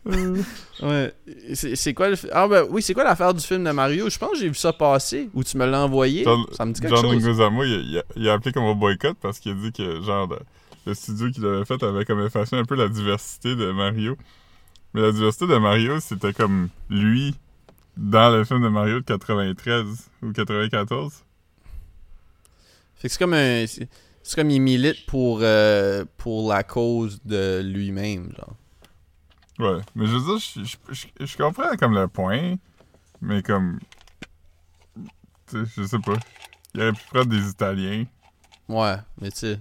[0.83, 1.13] Ouais.
[1.55, 4.09] C'est quoi le Ah ben oui, c'est quoi l'affaire du film de Mario?
[4.09, 6.25] Je pense que j'ai vu ça passer ou tu me l'as envoyé.
[6.25, 7.25] John, ça me dit quelque John chose.
[7.25, 10.29] Leguizamo, il, a- il a, appelé comme un boycott parce qu'il a dit que, genre,
[10.87, 14.17] le, studio qui l'avait fait avait comme effacé un peu la diversité de Mario.
[14.95, 17.35] Mais la diversité de Mario, c'était comme lui
[17.97, 19.85] dans le film de Mario de 93
[20.23, 21.13] ou 94.
[22.97, 23.67] Fait que c'est comme un.
[23.67, 23.89] C'est
[24.29, 28.57] c'est comme il milite pour, euh, pour la cause de lui-même, genre.
[29.59, 30.77] Ouais, mais je veux dire, je, je,
[31.21, 32.55] je- je comprends comme le point,
[33.21, 33.81] mais comme.
[35.49, 36.15] Tu sais, je sais pas.
[36.75, 38.05] Il aurait pu prendre des Italiens.
[38.69, 39.61] Ouais, mais tu sais.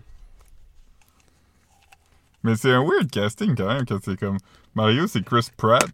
[2.43, 4.38] Mais c'est un weird casting quand même, quand c'est comme.
[4.75, 5.89] Mario, c'est Chris Pratt,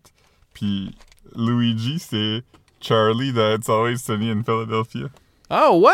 [0.54, 0.96] puis
[1.36, 2.44] Luigi, c'est
[2.82, 5.08] Charlie de It's Always Sunny in Philadelphia.
[5.50, 5.94] Ah ouais?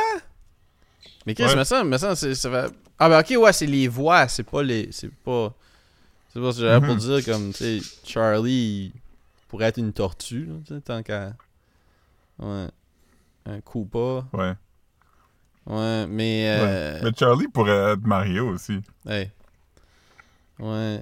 [1.25, 1.55] Mais Chris, Ouais.
[1.57, 2.67] me semble, me semble, c'est- ça.
[2.97, 4.89] Ah ben ok, ouais, c'est les voix, c'est pas les.
[4.91, 5.53] C'est pas.
[6.33, 6.99] C'est pas ce que j'avais pour Mhm.
[7.01, 8.93] dire, comme, tu sais, Charlie
[9.47, 11.33] pourrait être une tortue, là, tu sais, tant qu'à.
[12.39, 12.67] Ouais.
[13.45, 14.25] Un Koopa.
[14.33, 14.53] Ouais.
[15.65, 16.45] Ouais, mais.
[16.59, 16.99] Euh...
[17.03, 18.79] Mais Charlie pourrait être Mario aussi.
[19.07, 19.31] Hey.
[20.59, 21.01] Ouais.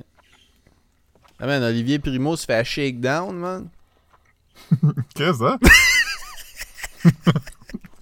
[1.39, 3.69] Ah man, Olivier Primo se fait shakedown, man.
[5.15, 5.57] Qu'est-ce que ça?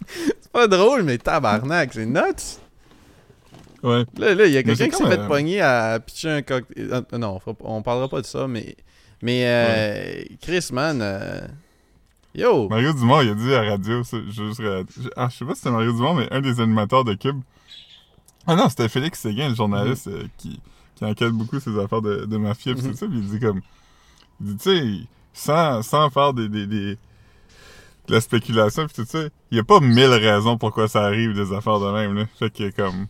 [0.08, 2.60] C'est pas drôle, mais tabarnak, c'est nuts.
[3.86, 4.04] Ouais.
[4.18, 6.90] Là, là, il y a quelqu'un qui s'est fait euh, pogner à pitcher un cocktail.
[6.92, 8.76] euh, non, on, parlera pas de ça, mais.
[9.22, 11.00] Mais, euh, Chris, man.
[11.02, 11.42] euh,
[12.34, 12.68] Yo!
[12.68, 15.72] Mario Dumont, il a dit à la radio, je- ah, je sais pas si c'était
[15.72, 17.40] Mario Dumont, mais un des animateurs de Cube.
[18.46, 20.60] Ah non, c'était Félix Séguin, le journaliste euh, qui,
[20.96, 23.62] qui enquête beaucoup ces affaires de, de mafia pis tout ça, pis il dit comme,
[24.42, 26.98] il dit, tu sais, sans, sans faire des, des, des-
[28.08, 29.20] de la spéculation pis tout ça,
[29.52, 32.26] il y a pas mille raisons pourquoi ça arrive des affaires de même, là.
[32.38, 33.08] Fait que comme,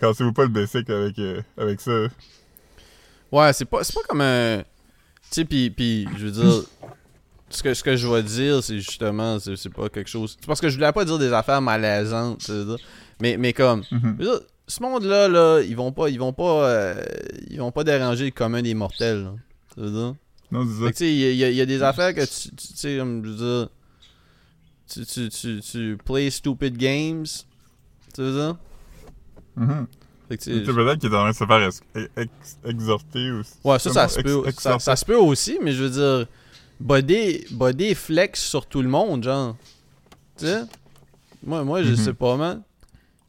[0.00, 2.06] cassez-vous pas le basic avec, euh, avec ça.
[3.32, 4.58] Ouais, c'est pas, c'est pas comme un.
[4.58, 4.66] Tu
[5.30, 6.62] sais, pis, pis, je veux dire.
[7.48, 10.36] Ce que, ce que je vais dire, c'est justement, c'est pas quelque chose.
[10.40, 12.52] C'est parce que je voulais pas dire des affaires malaisantes, tu.
[13.20, 14.16] Mais, mais comme, Mhm.
[14.18, 17.04] je veux dire, ce monde-là, là, ils vont pas, ils vont pas, euh,
[17.48, 19.34] ils vont pas déranger le commun des mortels, là.
[19.74, 20.14] Tu veux dire.
[20.50, 20.90] Non, c'est ça.
[20.90, 23.24] tu sais, il y, a- y y des affaires que tu, tu tu sais, comme,
[23.24, 23.68] je veux dire,
[24.92, 27.26] tu, tu, tu, tu play stupid games,
[28.14, 28.56] tu veux dire.
[30.28, 31.80] Que tu C'est peut-être qu'il est en train de se faire ex-
[32.16, 33.52] ex- exhorter aussi.
[33.62, 36.26] Ouais, ça, ça se, peut, Ex- ça, se peut aussi, mais je veux dire,
[36.80, 39.56] body, body flex sur tout le monde, genre.
[40.36, 40.62] Tu sais?
[41.44, 41.96] Moi, moi je Mhm.
[41.96, 42.62] sais pas, man.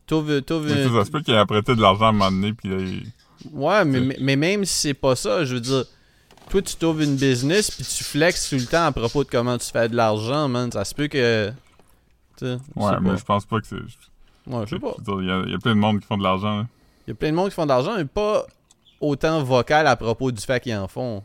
[0.08, 2.70] Tu sais, ça se peut qu'il ait prêté de l'argent à un moment donné, puis
[2.70, 3.06] là, il...
[3.52, 5.84] Ouais, mais, mais, mais même si c'est pas ça, je veux dire,
[6.50, 9.58] toi, tu t'ouvres une business, puis tu flexes tout le temps à propos de comment
[9.58, 10.72] tu fais de l'argent, man.
[10.72, 11.52] Ça se peut que.
[12.42, 12.52] Ouais,
[13.02, 13.76] mais je pense pas que c'est...
[14.48, 14.96] Ouais, je sais pas.
[15.20, 16.66] Il y, a, il y a plein de monde qui font de l'argent.
[17.06, 18.46] Il y a plein de monde qui font de l'argent, mais pas
[19.00, 21.24] autant vocal à propos du fait qu'ils en font.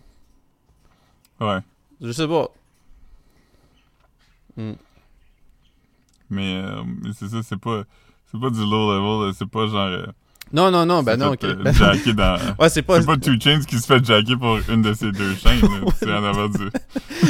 [1.41, 1.59] Ouais.
[2.01, 2.49] Je sais pas.
[4.57, 4.73] Hmm.
[6.31, 7.85] Mais, euh, mais c'est ça, c'est pas...
[8.31, 9.89] C'est pas du low level, c'est pas genre...
[9.89, 10.07] euh,
[10.53, 11.45] Non, non, non, ben s'est non, ok.
[11.45, 12.37] euh, jacker dans...
[12.59, 13.01] ouais, c'est pas.
[13.01, 15.61] C'est pas Two Chains qui se fait jacker pour une de ses deux chaînes.
[15.99, 16.59] C'est en avant du...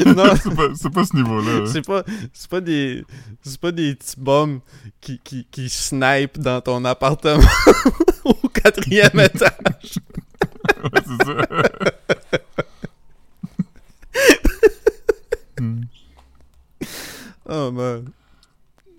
[0.06, 0.34] Non.
[0.42, 1.60] c'est pas, c'est pas ce niveau-là.
[1.60, 1.66] là.
[1.66, 3.04] C'est pas, c'est pas des,
[3.42, 4.60] c'est pas des petits bums
[5.00, 7.42] qui, qui, qui snipe dans ton appartement
[8.24, 9.98] au quatrième étage.
[10.82, 11.62] Ouais, c'est ça.
[15.60, 15.82] Hmm.
[17.48, 18.10] Oh man.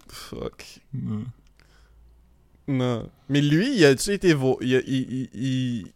[0.08, 0.80] Fuck.
[0.94, 1.24] Hmm.
[2.78, 3.10] Non.
[3.30, 4.58] Mais lui, il a-tu été vo...
[4.62, 5.88] il, a, il, il, il,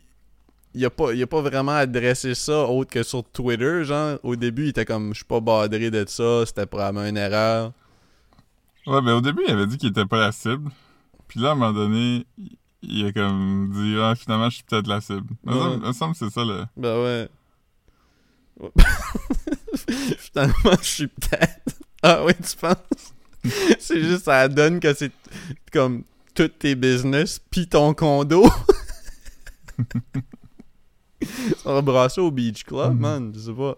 [0.74, 4.20] il a pas, il a pas vraiment adressé ça autre que sur Twitter, genre?
[4.24, 7.72] Au début, il était comme, je suis pas badré de ça, c'était probablement une erreur.
[8.86, 10.70] Ouais, ben au début, il avait dit qu'il était pas la cible.
[11.28, 12.26] Puis là, à un moment donné,
[12.84, 15.62] il- a comme dit «Ah, finalement, je suis peut-être la cible.» Il me Ouais.
[15.62, 16.64] semble- il me semble que c'est ça, le...
[16.78, 17.28] Ben ouais.
[18.60, 18.72] Ouais.
[20.18, 21.60] Finalement, je suis peut-être.
[22.02, 23.14] Ah oui, tu penses?
[23.80, 25.12] c'est juste, ça donne que c'est
[25.72, 26.04] comme
[26.38, 28.46] tous tes business, pis ton condo.
[31.66, 33.00] On va brasser au Beach Club, Mhm.
[33.00, 33.32] man.
[33.34, 33.76] Je sais pas.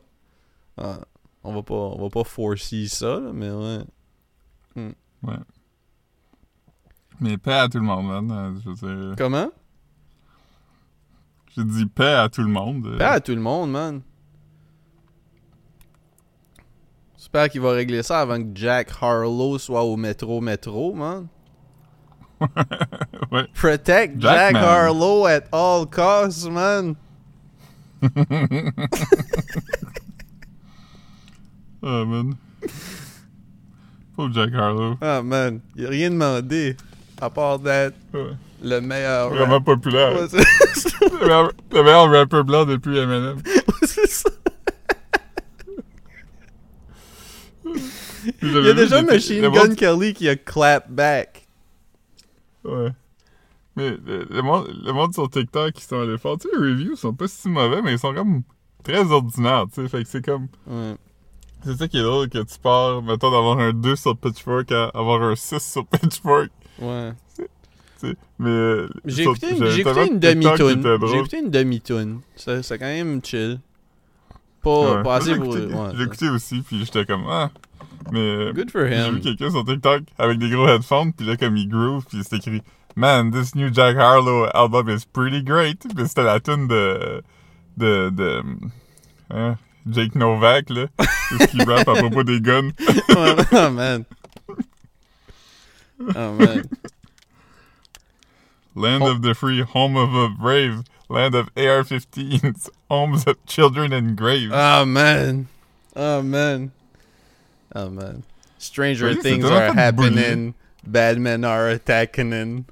[0.78, 1.00] Ah,
[1.44, 3.80] on va pas, on va pas forcer ça, là, mais ouais.
[7.22, 8.32] Mais paix à tout le monde, man.
[8.32, 8.76] Euh, Je veux
[9.08, 9.16] dire...
[9.18, 9.52] Comment?
[11.56, 12.86] J'ai dit paix à tout le monde.
[12.88, 12.98] euh.
[12.98, 14.02] Paix à tout le monde, man.
[17.18, 21.28] J'espère qu'il va régler ça avant que Jack Harlow soit au métro métro, man.
[23.32, 23.46] Ouais.
[23.54, 24.56] Protect Jack.
[24.56, 26.96] Harlow at all costs, man.
[31.82, 32.36] Oh, man.
[34.16, 34.98] Pauvre Jack Harlow.
[35.02, 35.62] Ah, man.
[35.76, 36.76] Il a rien demandé.
[37.22, 38.32] À part d'être Ouais.
[38.64, 39.30] le meilleur.
[39.30, 40.14] Vraiment rap- populaire.
[40.14, 40.28] Ouais,
[41.02, 43.38] le, meilleur, le meilleur rapper blanc depuis Eminem.
[43.84, 44.30] c'est ça.
[47.64, 51.39] Puis Il y a déjà Machine Gun Kelly qui a clap back.
[52.66, 52.90] Ouais.
[53.76, 56.72] Mais le, le monde, le monde sur TikTok qui sont allés faire, tu sais, les
[56.72, 58.42] reviews sont pas si mauvais, mais ils sont comme
[58.84, 59.88] très ordinaires, tu sais.
[59.88, 60.48] Fait que c'est comme.
[60.68, 60.96] Ouais.
[61.64, 64.86] C'est ça qui est drôle que tu pars, mettons, d'avoir un 2 sur Pitchfork à
[64.94, 66.50] avoir un 6 sur Pitchfork.
[66.82, 67.12] Ouais.
[67.38, 67.44] Tu
[67.98, 68.16] sais.
[68.40, 68.50] Mais.
[68.50, 70.98] euh, J'ai écouté une, j'avais j'ai écouté une demi-tune.
[71.08, 72.20] J'ai écouté une demi-tune.
[72.36, 73.60] C'est c'est quand même chill.
[74.64, 75.04] Pas, Ouais.
[75.04, 75.54] pas assez j'ai pour.
[75.54, 77.50] ouais, j'ai écouté aussi, puis j'étais comme, ah.
[78.12, 78.54] Mais.
[78.54, 79.22] Good for J'ai vu him.
[79.22, 82.62] quelqu'un sur TikTok avec des gros headphones, puis là, comme il groove, puis c'est écrit
[82.96, 85.80] Man, this new Jack Harlow album is pretty great.
[85.96, 87.22] Puis c'était la tune de.
[87.78, 88.10] de.
[88.10, 88.44] de.
[89.30, 89.56] hein,
[89.90, 90.88] Jake Novak, là.
[91.40, 92.72] Ce qu'il rappe à propos des guns.
[93.56, 94.04] oh man.
[96.16, 96.64] Oh man.
[98.76, 99.12] Land Oh.
[99.12, 104.52] of the free, home of the brave, land of AR-15s, homes of children and graves.
[104.54, 105.48] Oh man.
[105.96, 106.72] Oh man.
[107.76, 108.22] Oh man.
[108.58, 110.54] Stranger things are de happening.
[110.86, 112.66] Bad men are attacking.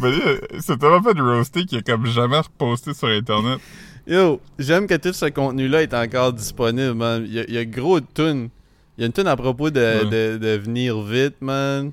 [0.00, 3.58] Mais là, c'est tellement fait de roasté qu'il a comme jamais reposté sur Internet.
[4.06, 7.24] Yo, j'aime que tout ce contenu-là est encore disponible, man.
[7.26, 8.48] Il y a, il y a gros de tunes.
[8.96, 10.04] Il y a une tune à propos de, Ouais.
[10.04, 11.92] de, de venir vite, man.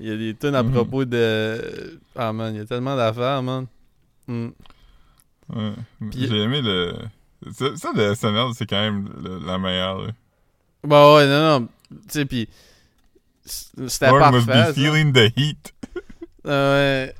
[0.00, 0.72] Il y a des tunes à Mhm.
[0.72, 1.98] propos de...
[2.14, 3.66] Ah, man, il y a tellement d'affaires, man.
[4.28, 4.48] Mm.
[5.54, 5.72] Ouais.
[6.14, 6.94] J'ai aimé le.
[7.52, 10.02] Ça, ça, le SNL, c'est quand même le- la meilleure.
[10.02, 10.08] là.
[10.84, 11.68] Bah ouais, non, non.
[11.90, 12.48] Tu sais, pis...
[13.44, 15.74] C'était parfait, must be feeling the heat.
[16.44, 17.14] Ah ouais.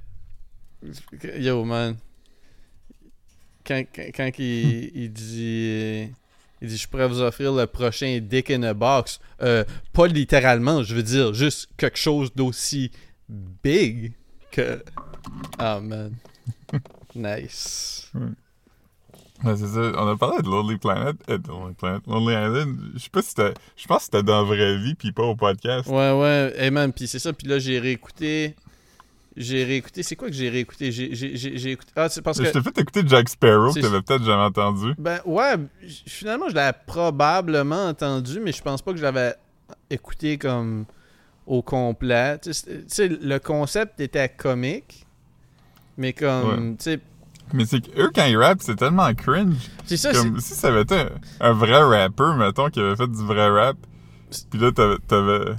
[1.39, 1.97] Yo, man.
[3.67, 6.13] Quand, quand, quand il, il dit...
[6.61, 9.21] Il dit, je pourrais vous offrir le prochain Dick in a Box.
[9.43, 12.91] Euh, pas littéralement, je veux dire, juste quelque chose d'aussi
[13.29, 14.13] big
[14.51, 14.83] que...
[15.59, 16.15] Ah, man.
[17.15, 18.11] Nice.
[18.15, 18.29] Ouais,
[19.45, 19.93] c'est ça.
[19.97, 21.17] On a parlé de Lonely Planet.
[21.31, 22.03] euh, Lonely Planet.
[22.07, 22.77] Lonely Island.
[22.95, 23.55] Je sais pas si c'était.
[23.77, 25.89] Je pense que c'était dans la vraie vie puis pas au podcast.
[25.89, 26.53] Ouais, ouais.
[26.57, 27.33] Hey, man, pis c'est ça.
[27.33, 28.55] Puis là, j'ai réécouté...
[29.37, 30.03] J'ai réécouté...
[30.03, 30.91] C'est quoi que j'ai réécouté?
[30.91, 31.93] J'ai écouté...
[31.95, 32.49] Ah, c'est parce Je que...
[32.51, 34.95] t'ai fait écouter Jack Sparrow que t'avais peut-être jamais entendu.
[34.99, 35.55] Ben ouais,
[36.07, 39.37] finalement je l'avais probablement entendu, mais je pense pas que je l'avais
[39.91, 40.87] écouté comme
[41.47, 42.39] au complet.
[42.43, 45.07] Tu sais, le concept était comique,
[45.97, 47.01] mais comme, tu sais,
[47.53, 49.55] Mais c'est qu'eux, quand ils rappent, c'est tellement cringe.
[49.87, 51.09] c'est ça, Comme si ça avait été un,
[51.41, 53.77] un vrai rappeur, mettons, qui avait fait du vrai rap.
[54.51, 55.53] Puis là, t'avais.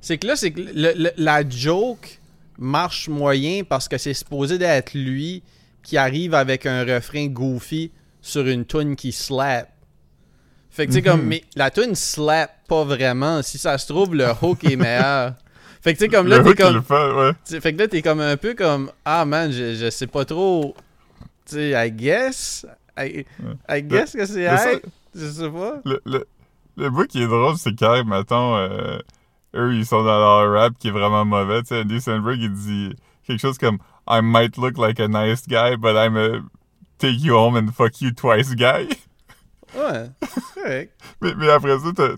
[0.00, 2.20] c'est que là, c'est que le- le- la joke
[2.58, 5.42] marche moyen parce que c'est supposé d'être lui
[5.82, 7.90] qui arrive avec un refrain goofy
[8.22, 9.68] sur une tune qui slap.
[10.70, 11.26] Fait que tu sais, comme, Mhm.
[11.28, 13.42] mais la tune slap pas vraiment.
[13.42, 15.34] Si ça se trouve, le hook est meilleur.
[15.82, 16.74] Fait que tu sais, comme là, t'es comme.
[16.76, 17.32] le fait, ouais.
[17.44, 20.24] T'sais, fait que là, t'es comme un peu comme Ah man, je, je sais pas
[20.24, 20.74] trop.
[21.46, 22.66] Tu sais, I guess.
[22.96, 23.24] I,
[23.68, 24.80] I guess que c'est hey.
[25.14, 25.80] Je sais pas.
[25.84, 26.26] Le, le,
[26.76, 28.98] le bout qui est drôle, c'est quand, mettons, euh,
[29.54, 31.62] eux, ils sont dans leur rap qui est vraiment mauvais.
[31.62, 33.78] Tu sais, Andy Sandberg, il dit quelque chose comme
[34.08, 36.40] I might look like a nice guy, but I'm a
[36.98, 38.88] take you home and fuck you twice guy.
[39.74, 40.10] Ouais,
[40.54, 40.92] correct.
[41.20, 42.16] mais, mais après ça, t'as.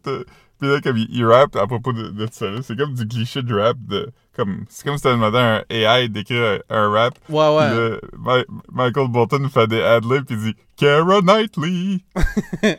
[0.59, 3.43] Puis là, comme il, il rappe à propos de, de ça, c'est comme du cliché
[3.43, 3.77] de rap.
[3.87, 7.19] De, comme, c'est comme si t'avais demandé à un AI d'écrire un, un rap.
[7.29, 7.75] Ouais, ouais.
[7.75, 8.45] Là, Ma-
[8.85, 11.99] Michael Bolton fait des ad-libs puis il dit Kara Knightley.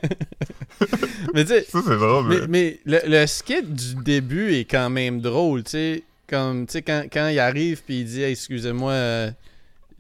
[1.34, 2.28] Mais tu sais, Ça, c'est drôle.
[2.28, 6.04] mais, mais- mais le, le skit du début est quand même drôle, tu sais.
[6.30, 9.32] Comme, tu sais, quand, quand il arrive puis il dit Hey, excusez-moi, euh,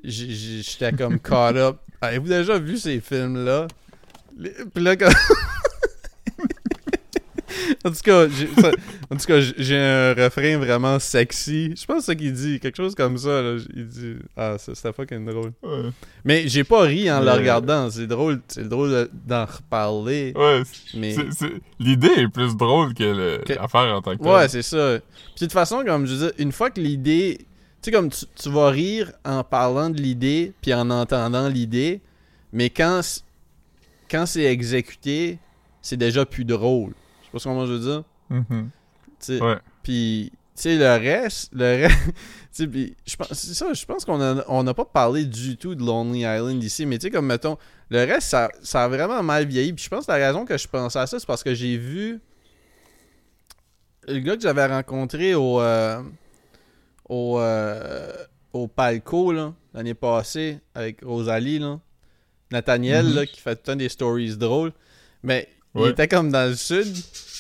[0.03, 1.77] j'étais comme caught up.
[2.01, 3.67] Avez-vous déjà vu ces films-là?
[4.37, 5.09] Les- Puis là, quand.
[7.85, 8.71] en tout cas, j'ai, ça-
[9.09, 11.73] en tout cas, j'ai- j'ai un refrain vraiment sexy.
[11.75, 13.41] Je pense que c'est ça qu'il dit, quelque chose comme ça.
[13.41, 13.57] Là.
[13.75, 15.53] Il dit Ah, c'était fucking drôle.
[15.63, 15.89] Ouais,
[16.25, 17.89] Mais j'ai pas ri en le regardant.
[17.89, 20.33] C'est drôle, c'est drôle de- d'en reparler.
[20.35, 20.61] ouais
[20.93, 21.15] Mais.
[21.79, 24.23] l'idée est plus drôle que l'affaire en tant que.
[24.23, 24.99] Ouais, c'est ça.
[24.99, 27.37] Puis de toute façon, comme je une fois que l'idée.
[27.79, 32.01] Tu sais, comme tu, tu vas rire en parlant de l'idée, puis en entendant l'idée,
[32.51, 33.01] mais quand,
[34.09, 35.37] quand c'est exécuté,
[35.81, 36.93] c'est déjà plus drôle.
[37.33, 38.03] Je sais pas ce que je veux dire?
[38.29, 38.69] Tu
[39.19, 39.57] sais, Ouais.
[39.83, 42.13] Puis, tu sais, le reste, le reste, tu
[42.51, 45.55] sais, puis je pense, c'est ça, je pense qu'on a, on n'a pas parlé du
[45.57, 47.57] tout de Lonely Island ici, mais tu sais, comme mettons,
[47.89, 49.73] le reste, ça, ça a vraiment mal vieilli.
[49.73, 51.77] Puis je pense que la raison que je pensais à ça, c'est parce que j'ai
[51.77, 52.19] vu
[54.07, 56.01] le gars que j'avais rencontré au, euh,
[57.09, 58.13] au, euh,
[58.53, 59.33] au Palco,
[59.73, 61.79] l'année passée, avec Rosalie, là.
[62.51, 63.13] Nathaniel, Mhm.
[63.15, 64.71] là, qui fait tout le temps des stories drôles.
[65.23, 66.93] Mais il était comme dans le sud,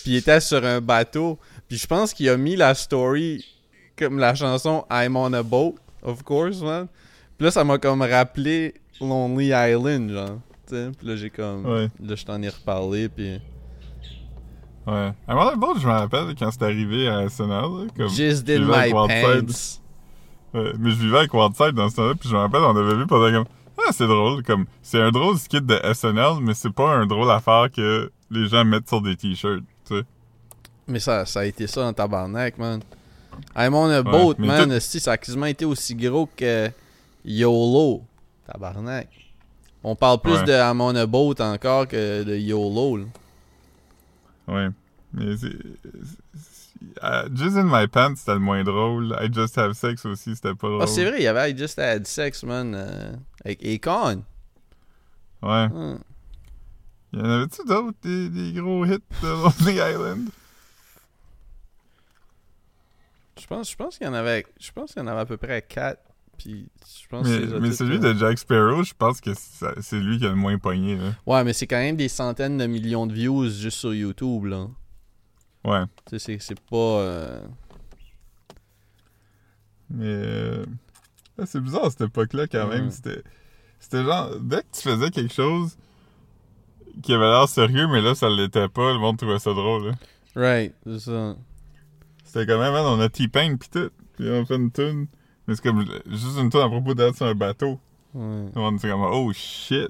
[0.03, 1.37] puis il était sur un bateau.
[1.67, 3.43] Puis je pense qu'il a mis la story
[3.97, 6.87] comme la chanson I'm on a boat, of course, man.
[7.37, 10.39] Puis là, ça m'a comme rappelé Lonely Island, genre.
[10.67, 10.91] tu sais.
[10.97, 11.65] Puis là, j'ai comme.
[11.65, 11.89] Ouais.
[12.03, 13.39] Là, je t'en ai reparlé, puis.
[14.87, 14.93] Ouais.
[14.93, 17.49] À un moment donné, je me rappelle quand c'est arrivé à SNL.
[17.49, 19.07] là, Comme, Just vu my pants.
[20.53, 22.95] Ouais, mais je vivais avec Wildside dans ce temps-là, puis je me rappelle, on avait
[22.95, 23.53] vu pendant comme.
[23.77, 24.65] Ah, c'est drôle, comme.
[24.81, 28.65] C'est un drôle skit de SNL, mais c'est pas un drôle affaire que les gens
[28.65, 30.03] mettent sur des t-shirts, tu sais.
[30.87, 32.81] Mais ça, ça a été ça en tabarnak, man.
[33.55, 34.71] I'm on a boat, man.
[34.71, 36.69] esti, ça a quasiment été aussi gros que
[37.23, 38.01] YOLO.
[38.51, 39.07] Tabarnak.
[39.83, 40.43] On parle plus Ouais.
[40.43, 42.97] de I'm on a boat encore que de YOLO.
[42.97, 43.05] là.
[44.47, 44.69] Ouais.
[45.13, 45.49] Mais c'est.
[45.93, 49.15] c'est- euh, Just in my pants, c'était le moins drôle.
[49.21, 50.81] I just have sex aussi, c'était pas drôle.
[50.81, 52.73] Ah, c'est vrai, il y avait I Just Had Sex, man.
[52.75, 53.11] euh,
[53.47, 54.23] avec Akon.
[55.41, 55.67] Ouais.
[55.73, 55.99] Hum.
[57.13, 60.29] Y en avait-tu d'autres, des, des gros hits de Lonely Island?
[63.39, 64.45] Je pense, je pense qu'il y en avait.
[64.59, 65.99] Je pense qu'il y en avait à peu près 4.
[66.37, 66.67] Puis
[67.01, 69.31] je pense que Mais, déjà mais celui de Jack Sparrow, je pense que
[69.81, 71.13] c'est lui qui a le moins pogné, là.
[71.25, 74.67] Ouais, mais c'est quand même des centaines de millions de views juste sur YouTube, là.
[75.63, 75.83] Ouais.
[76.09, 76.75] Tu sais, c'est- pas.
[76.75, 77.41] euh,
[79.89, 80.65] Mais euh,
[81.45, 82.89] c'est bizarre cette époque-là quand même.
[82.91, 83.21] C'était,
[83.79, 85.77] c'était genre, dès que tu faisais quelque chose
[87.03, 89.87] qui avait l'air sérieux, mais là ça l'était pas, le monde trouvait ça drôle.
[89.89, 89.93] là.
[90.35, 91.35] Right, c'est ça.
[92.23, 93.89] C'était quand même, man, on a T-Pain pis tout.
[94.15, 95.07] Puis on fait une tune.
[95.47, 97.79] Mais c'est comme juste une tune à propos d'être sur un bateau.
[98.13, 99.89] Ouais, Le monde était comme, oh shit.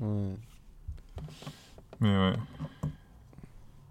[0.00, 0.36] ouais.
[2.00, 2.36] Mais ouais.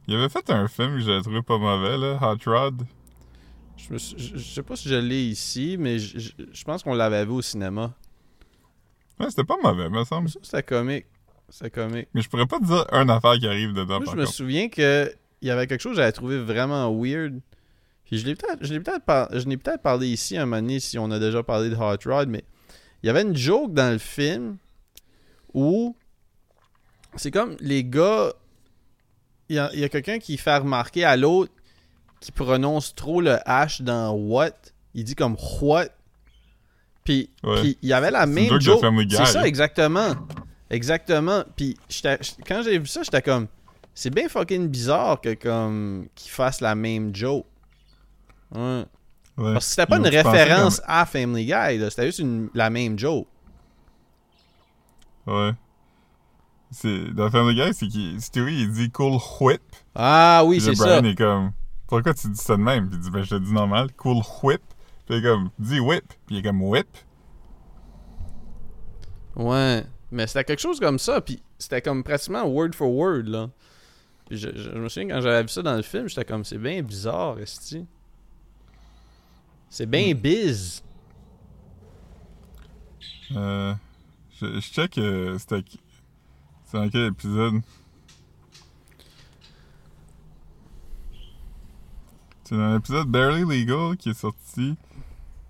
[0.08, 2.84] Il avait fait un film que j'avais trouvé pas mauvais, là, Hot Rod.
[3.88, 6.32] Je, me suis- je- je sais pas si je l'ai ici, mais je,
[6.64, 7.94] pense qu'on l'avait vu au cinéma.
[9.20, 10.30] Ouais, c'était pas mauvais, me semble.
[10.30, 11.06] Ça, c'était comique.
[11.50, 12.08] C'était comique.
[12.14, 14.34] Mais je pourrais pas te dire une affaire qui arrive dedans, Moi, je me contre.
[14.34, 17.40] souviens que il y avait quelque chose que j'avais trouvé vraiment weird.
[18.06, 20.62] Puis je l'ai peut-être je l'ai peut-être par- je n'ai peut-être parlé ici un moment
[20.62, 22.44] donné si on a déjà parlé de Hot Rod, mais
[23.04, 24.58] il y avait une joke dans le film
[25.54, 25.96] où
[27.16, 28.34] c'est comme les gars
[29.50, 31.52] il y a, il y a quelqu'un qui fait remarquer à l'autre
[32.22, 34.52] qui prononce trop le H dans what.
[34.94, 35.88] Il dit comme what.
[37.04, 37.76] Puis Ouais.
[37.82, 40.16] il y avait la même joke C'est ça exactement.
[40.70, 41.44] Exactement.
[41.58, 41.78] Puis
[42.48, 43.48] quand j'ai vu ça, j'étais comme
[43.94, 47.46] c'est bien fucking bizarre que comme qu'ils fassent la même joke.
[48.56, 48.86] Ouais.
[49.38, 49.54] Ouais.
[49.54, 53.28] Parce que c'était pas une référence à Family Guy, c'était juste une- la même joke.
[55.26, 55.52] Ouais.
[56.72, 59.62] C'est, dans Family Guy, c'est qu'il, Stewie, il dit cool whip.
[59.94, 61.08] Ah oui, c'est Brian ça.
[61.08, 61.52] est comme,
[61.92, 62.88] pourquoi tu dis ça de même?
[62.90, 64.62] Puis il dit, ben, je te dis normal, cool whip.
[65.06, 66.06] Puis il est comme, dis whip.
[66.26, 66.88] Puis il est comme, whip.
[69.36, 69.84] Ouais.
[70.12, 73.50] Mais c'était quelque chose comme ça, puis c'était comme pratiquement word for word, là.
[74.28, 76.44] Puis je, je- je me souviens quand j'avais vu ça dans le film, j'étais comme
[76.46, 77.86] c'est bien bizarre, esti.
[79.70, 80.84] C'est bien biz.
[83.36, 83.74] Euh,
[84.42, 85.64] je, je check, euh, c'était,
[86.66, 87.62] c'est dans quel épisode?
[92.52, 94.76] C'est dans l'épisode Barely Legal qui est sorti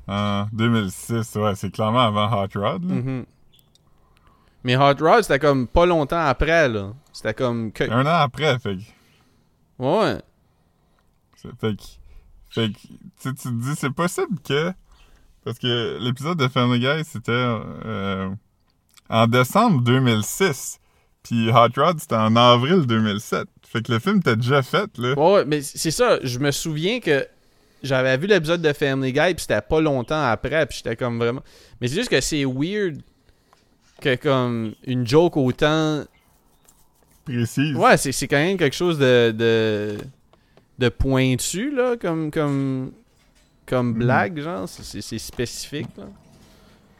[0.08, 1.34] en 2006.
[1.34, 2.94] Ouais, c'est clairement avant Hot Rod, là.
[2.96, 3.26] Mhm.
[4.64, 6.94] Mais Hot Rod, c'était comme pas longtemps après, là.
[7.12, 7.90] C'était comme que...
[7.90, 8.82] Un an après, fait que...
[9.80, 10.22] Ouais.
[11.38, 11.84] Fait que,
[12.52, 12.88] fait que tu
[13.18, 14.72] sais, tu te dis, c'est possible que.
[15.44, 18.30] Parce que l'épisode de Family Guy, c'était euh,
[19.10, 20.80] en décembre 2006.
[21.24, 23.48] Puis Hot Rod, c'était en avril 2007.
[23.72, 25.14] Fait que le film était déjà fait, là.
[25.18, 26.20] Ouais, mais c'est ça.
[26.24, 27.26] Je me souviens que
[27.84, 31.42] j'avais vu l'épisode de Family Guy, puis c'était pas longtemps après, puis j'étais comme vraiment.
[31.80, 33.02] Mais c'est juste que c'est weird
[34.02, 36.04] que comme une joke autant.
[37.26, 37.76] Précise.
[37.76, 39.98] Ouais, c'est c'est quand même quelque chose de de,
[40.80, 42.92] de pointu là, comme comme
[43.66, 44.00] comme Mhm.
[44.00, 44.68] blague genre.
[44.68, 46.06] C'est- spécifique là.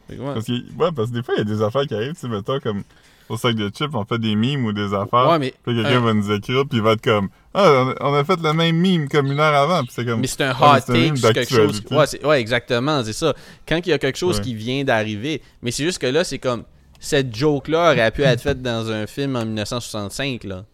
[0.08, 0.34] Que ouais.
[0.34, 2.20] Parce que, ouais, parce que des fois, il y a des affaires qui arrivent, tu
[2.20, 2.84] sais, mettons, comme
[3.32, 5.30] au sac de chips, on fait des mimes ou des affaires.
[5.30, 8.14] Ouais, mais Puis quelqu'un un- va nous écrire, puis il va être comme Ah, on
[8.14, 9.82] a, fait le même mime comme une heure avant.
[9.84, 11.82] Puis c'est comme Mais c'est un mais hot c'est take sur quelque chose.
[11.92, 13.34] Ouais, c'est- ouais, exactement, c'est ça.
[13.68, 14.44] Quand il y a quelque chose Ouais.
[14.44, 15.42] qui vient d'arriver.
[15.62, 16.64] Mais c'est juste que là, c'est comme.
[17.04, 20.66] Cette joke-là aurait pu être faite dans un film en 1965, là.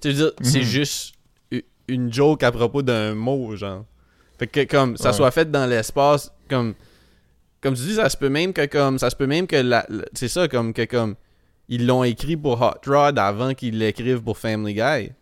[0.00, 0.64] Tu veux dire, c'est Mhm.
[0.64, 1.14] juste
[1.52, 3.84] u- une joke à propos d'un mot, genre.
[4.38, 5.16] Fait que comme ça Ouais.
[5.16, 6.74] soit fait dans l'espace, comme.
[7.62, 8.98] Comme tu dis, ça se peut même que comme.
[8.98, 9.84] Ça se peut même que la.
[9.88, 11.14] la- c'est ça, comme que comme.
[11.68, 15.12] Ils l'ont écrit pour Hot Rod avant qu'ils l'écrivent pour Family Guy.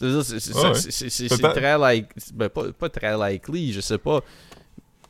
[0.00, 2.08] C'est- Ouais, très like.
[2.34, 4.20] ben, pas, pas très likely, je sais pas.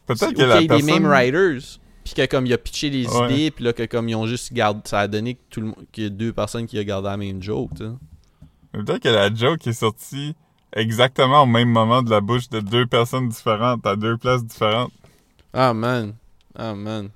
[0.07, 0.87] Peut-être que ok, la les personne.
[0.87, 1.79] mêmes writers.
[2.05, 3.33] Puis que comme il a pitché les Ouais.
[3.33, 5.67] idées, puis là que comme ils ont juste gardé, ça a donné que tout le
[5.69, 7.71] monde, qu'il y a deux personnes qui ont gardé la même joke.
[8.73, 10.35] Peut-être que la joke est sortie
[10.75, 14.93] exactement au même moment de la bouche de deux personnes différentes, à deux places différentes.
[15.55, 16.15] Ah man,
[16.59, 17.11] ah man.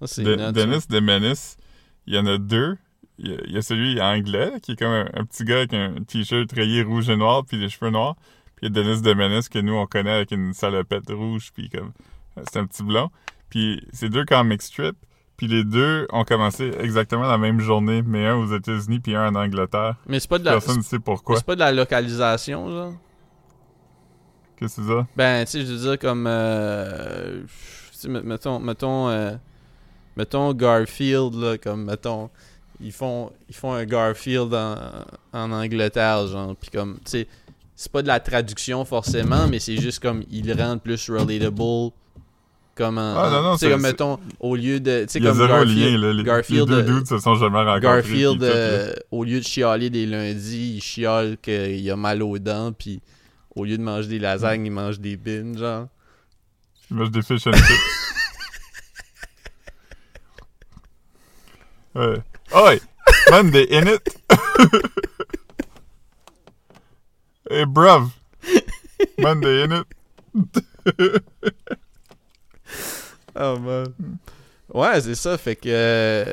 [0.00, 0.52] Ça c'est De-.
[0.52, 1.56] Dennis de Menace,
[2.06, 2.76] il y en a deux.
[3.18, 5.58] Il y a, il y a celui anglais, qui est comme un, un petit gars
[5.58, 8.16] avec un t-shirt rayé rouge et noir, puis les cheveux noirs.
[8.56, 11.50] Puis il y a Dennis de Menace que nous, on connaît avec une salopette rouge,
[11.54, 11.92] puis comme...
[12.50, 13.10] C'est un petit blond.
[13.50, 14.96] Puis c'est deux comic strips.
[15.36, 19.28] Puis les deux ont commencé exactement la même journée, mais un aux États-Unis puis un
[19.28, 19.96] en Angleterre.
[20.06, 20.52] Mais c'est pas de la.
[20.52, 21.36] Personne ne sait pourquoi.
[21.36, 22.92] C'est pas de la localisation, genre?
[24.56, 25.06] Qu'est-ce que c'est ça?
[25.16, 26.26] Ben, tu sais, je veux dire, comme.
[26.26, 27.42] Euh,
[28.06, 28.60] mettons.
[28.60, 29.34] Mettons, euh,
[30.16, 31.84] mettons Garfield, là, comme.
[31.84, 32.30] Mettons.
[32.82, 34.76] Ils font, ils font un Garfield en,
[35.32, 36.54] en Angleterre, genre.
[36.56, 36.94] Puis comme.
[37.04, 37.26] Tu sais,
[37.76, 40.22] c'est pas de la traduction forcément, mais c'est juste comme.
[40.30, 41.92] Ils rendent plus relatable.
[42.74, 43.14] Comme en.
[43.16, 45.02] Ah, non, non, c'est- comme mettons, au lieu de.
[45.04, 45.76] Tu sais, comme Garfield.
[45.76, 46.12] lien, là.
[46.14, 47.80] Les, Garfield, les deux euh, dudes se sont jamais rencontrés.
[47.80, 52.72] Garfield, euh, au lieu de chialer des lundis, il chiale qu'il a mal aux dents,
[52.72, 53.00] puis
[53.54, 55.88] au lieu de manger des lasagnes, il mange des bines, genre.
[56.90, 57.66] Il mange des fish and chips.
[62.00, 62.22] ouais.
[62.54, 62.80] Oi!
[63.30, 64.08] Monday in it!
[67.50, 68.12] hey, bruv!
[69.18, 69.86] Monday in it!
[73.36, 74.18] Oh man.
[74.72, 76.24] Ouais, c'est ça, fait que.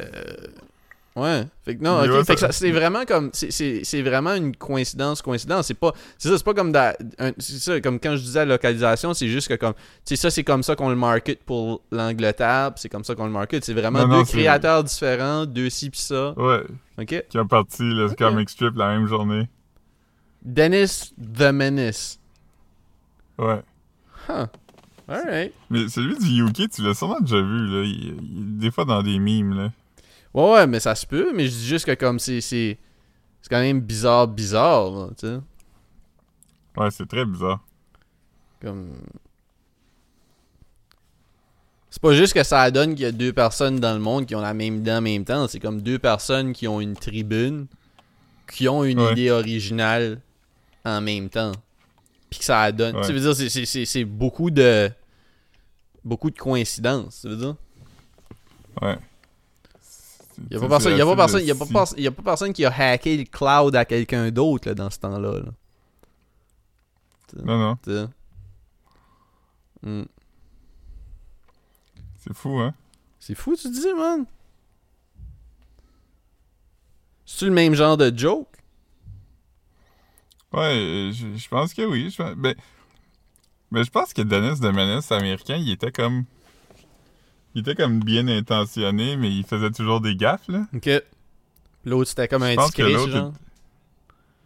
[1.18, 1.48] Ouais.
[1.66, 3.32] Fait que non, ouais, fait que ça- c'est vraiment comme.
[3.34, 5.66] c'est- C'est c'est vraiment une coïncidence, coïncidence.
[5.66, 5.92] C'est pas.
[6.20, 6.72] C'est ça, c'est pas comme.
[6.72, 9.74] da- un- C'est ça, comme quand je disais la localisation, c'est juste que comme.
[9.74, 13.16] Tu sais, ça, c'est comme ça qu'on le market pour l'Angleterre, pis c'est comme ça
[13.16, 13.66] qu'on le market.
[13.66, 16.34] C'est vraiment Non, non, deux c'est- créateurs différents, deux ci pis ça.
[16.38, 16.62] Ouais.
[17.00, 17.26] Ok?
[17.30, 18.18] Qui ont parti le Ok.
[18.18, 19.50] comic strip la même journée.
[20.44, 22.20] Dennis the Menace.
[23.40, 23.62] Ouais.
[24.30, 24.46] Huh.
[25.08, 25.54] Alright.
[25.70, 27.84] Mais celui du UK, tu l'as sûrement déjà vu, là.
[27.84, 29.72] Il, il- des fois dans des memes, là.
[30.38, 32.42] Ouais, ouais, mais ça se peut, mais je dis juste que comme c'est.
[32.42, 32.78] C'est
[33.50, 35.40] quand même bizarre, bizarre, là, tu sais.
[36.76, 37.60] Ouais, c'est très bizarre.
[38.62, 38.92] Comme.
[41.90, 44.36] C'est pas juste que ça donne qu'il y a deux personnes dans le monde qui
[44.36, 45.48] ont la même idée en même temps.
[45.48, 47.66] C'est comme deux personnes qui ont une tribune,
[48.52, 49.14] qui ont une Ouais.
[49.14, 50.22] idée originale
[50.86, 51.54] en même temps.
[52.30, 52.98] Puis que ça donne.
[52.98, 53.08] Ouais.
[53.08, 54.92] Tu veux dire, c'est beaucoup de.
[56.04, 57.56] Beaucoup de coïncidences, tu veux dire?
[58.82, 58.98] Ouais.
[60.38, 62.12] Il y a pas personne, y a pas personne, y a pas personne, y a
[62.12, 65.40] pas personne qui a hacké le cloud à quelqu'un d'autre dans ce temps-là.
[65.40, 65.52] là.
[67.44, 68.10] Non, non.
[69.84, 70.06] Hmm.
[72.18, 72.74] C'est fou, hein?
[73.20, 74.26] C'est fou, tu dis, man.
[77.26, 78.48] C'est-tu le même genre de joke?
[80.54, 82.10] Ouais, euh, je, je pense que oui.
[82.10, 82.56] Je, ben,
[83.72, 86.26] mais je pense que Dennis de Menace américain, il était comme.
[87.58, 90.68] Il était comme bien intentionné, mais il faisait toujours des gaffes, là.
[90.76, 90.92] Ok.
[91.86, 93.34] L'autre, c'était comme Je pense que l'autre genre.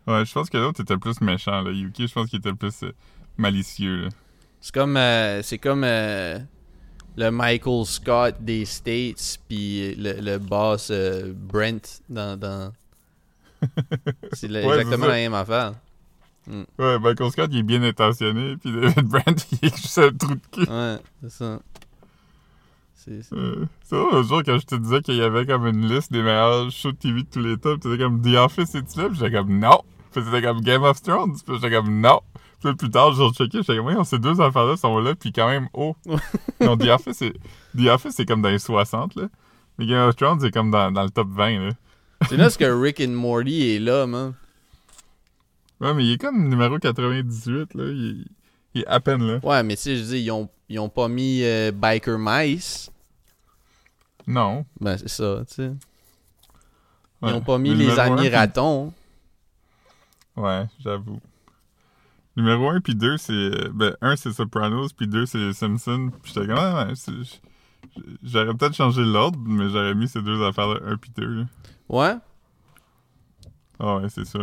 [0.07, 1.71] Ouais, je pense que l'autre était plus méchant, là.
[1.71, 2.93] Yuki, je pense qu'il était plus euh,
[3.35, 4.09] malicieux, là.
[4.61, 6.39] C'est comme, euh, c'est comme euh,
[7.17, 12.39] le Michael Scott des States, puis le, le boss euh, Brent dans...
[12.39, 12.71] dans...
[14.31, 15.73] C'est Ouais, exactement la même affaire.
[16.47, 20.35] Ouais, Michael Scott, il est bien intentionné, puis David Brandt, il est juste un trou
[20.35, 20.71] de cul.
[20.71, 21.59] Ouais, c'est ça.
[23.03, 23.21] C'est...
[23.33, 26.69] vrai, l'autre jour, quand je te disais qu'il y avait comme une liste des meilleurs
[26.69, 29.31] shows de TV de tous les temps, t'étais comme The Office et tu là, j'étais
[29.31, 29.81] comme non.
[30.11, 32.21] Puis c'était comme Game of Thrones, pis j'étais comme non.
[32.63, 35.49] Puis plus tard, j'ai rechecké, j'étais comme, oui, ces deux affaires-là sont là, puis quand
[35.49, 35.95] même haut.
[36.61, 37.33] non, The Office, c'est,
[37.75, 39.29] The Office, c'est comme dans les 60, là.
[39.79, 41.69] Mais Game of Thrones, c'est comme dans, dans le top 20, là.
[42.29, 44.33] C'est là ce que Rick and Morty est là, man.
[45.79, 47.83] Ouais, mais il est comme numéro 98, là.
[47.87, 48.25] Il, est-
[48.75, 49.39] il est à peine là.
[49.41, 52.91] Ouais, mais sais, je dis, ils ont, ils ont pas mis euh, Biker Mice.
[54.27, 54.65] Non.
[54.79, 55.71] Ben, c'est ça, tu sais.
[57.21, 57.33] Ils Ouais.
[57.33, 58.93] ont pas mis Le les un, amis puis- ratons.
[60.35, 61.19] Ouais, j'avoue.
[62.37, 63.33] Numéro 1 puis 2, c'est.
[63.33, 66.11] euh, Ben, 1 c'est Sopranos, puis 2 c'est les Simpsons.
[66.23, 66.93] Puis j'étais comme, ah, ouais,
[68.23, 71.25] j'aurais peut-être changé l'ordre, mais j'aurais mis ces deux affaires-là, 1 puis 2.
[71.41, 71.45] Là.
[71.89, 72.15] Ouais?
[73.79, 74.39] Ah ouais, c'est ça.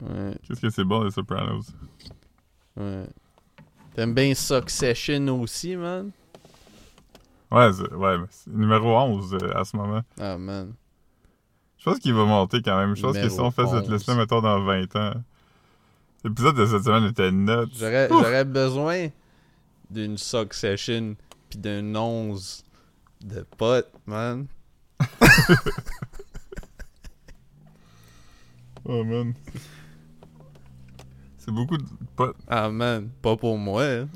[0.00, 1.72] Ouais, Qu'est-ce que c'est bon, les Sopranos?
[2.76, 3.06] ouais.
[3.94, 6.10] T'aimes bien Succession aussi, man?
[7.50, 10.02] Ouais, ouais, mais c'est numéro 11 euh, à ce moment.
[10.18, 10.72] Ah, man.
[11.78, 12.94] Je pense qu'il va monter quand même.
[12.94, 13.90] Je pense que si on fait cette 11.
[13.90, 15.14] liste-là, mettons, dans 20 ans.
[16.22, 17.72] L'épisode de cette semaine était nuts.
[17.74, 19.08] J'aurais, besoin
[19.88, 21.16] d'une Succession
[21.48, 22.64] pis d'un 11
[23.22, 24.46] de potes, man.
[28.84, 29.34] Oh man.
[31.50, 31.84] C'est beaucoup de
[32.14, 32.36] potes.
[32.46, 33.10] Ah, man.
[33.22, 33.82] Pas pour moi.
[33.84, 34.08] hein.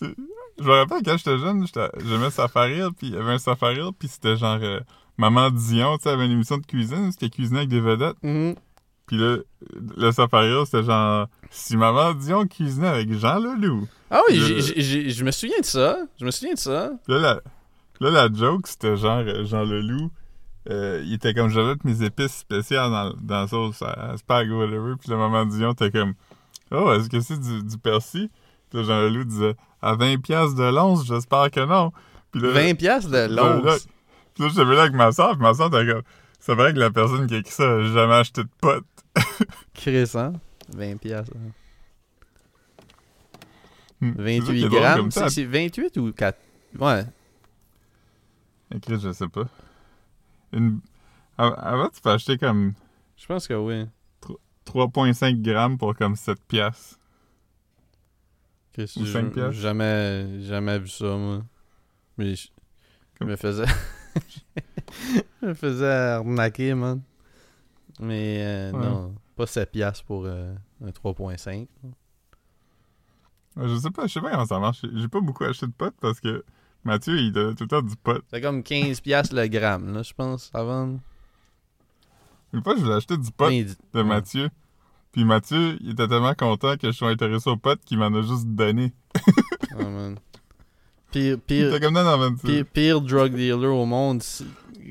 [0.00, 1.66] Je me rappelle quand j'étais jeune,
[2.06, 4.80] j'aimais Safari, puis il y avait un Safari, puis c'était genre euh,
[5.18, 8.16] Maman Dion, tu sais, avait une émission de cuisine, c'était cuisiner avec des vedettes.
[8.22, 8.54] Mhm.
[9.06, 9.36] Puis là,
[9.96, 13.86] le Safari, c'était genre si Maman Dion cuisinait avec Jean Leloup.
[14.10, 14.60] Ah oui, Le-
[15.10, 15.98] je me souviens de ça.
[16.18, 16.92] Je me souviens de ça.
[17.04, 17.20] Puis là,
[18.00, 20.10] la, là, la joke, c'était genre euh, Jean Leloup,
[20.68, 24.16] euh, il était comme, je mettre mes épices spéciales dans, dans la sauce à, à
[24.18, 24.94] spag ou whatever.
[25.00, 26.14] Puis le maman Dion était comme,
[26.70, 28.28] oh, est-ce que c'est du, du persil?
[28.68, 31.92] Puis là, Jean-Leloup disait, à 20 piastres de l'once, j'espère que non.
[32.30, 33.88] Puis là, 20 piastres de là, là, l'once?
[34.34, 36.02] puis là, j'étais là avec ma soeur, puis ma soeur était comme,
[36.38, 38.84] c'est vrai que la personne qui a écrit ça a jamais acheté de potes.
[39.74, 40.32] Crescent.
[40.76, 41.32] 20 piastres.
[41.36, 41.50] hein.
[44.00, 44.12] Hmm.
[44.16, 45.10] C'est ça qui 28 est drôle grammes.
[45.10, 46.38] c'est 28 ou 4?
[46.78, 47.04] Ouais.
[48.74, 49.44] Écrit, je sais pas.
[50.52, 50.80] Une...
[51.38, 52.74] Avant, tu peux acheter comme
[53.16, 53.86] Je pense que oui.
[54.66, 56.98] 3,5 grammes pour comme 7 piastres?
[58.78, 59.60] Ou j'ai cinq piastres?
[59.60, 61.42] Jamais, jamais vu ça, moi.
[62.16, 63.64] Mais je, je Comme- me faisais.
[65.42, 67.02] je me faisais arnaquer, man.
[67.98, 68.78] Mais euh, Ouais.
[68.86, 71.66] non, pas 7 piastres pour euh, un 3.5.
[73.56, 74.84] Ouais, Je sais pas, je sais pas comment ça marche.
[74.94, 76.44] J'ai pas beaucoup acheté de potes parce que
[76.84, 78.22] Mathieu, il donnait tout le temps du pot.
[78.32, 80.98] C'est comme 15 piastres le gramme, là, je pense, avant.
[82.52, 84.02] Une fois, je voulais acheter du pot de.
[84.02, 84.48] Mathieu.
[85.12, 88.22] Puis Mathieu, il était tellement content que je sois intéressé au pot qu'il m'en a
[88.22, 88.92] juste donné.
[89.76, 90.18] Ouais, man.
[91.10, 94.22] Pire, pire, comme non, pire, pire drug dealer au monde,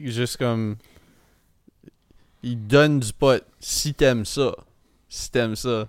[0.03, 0.75] juste comme.
[2.43, 4.55] Il donne du pot si t'aimes ça.
[5.07, 5.87] Si t'aimes ça.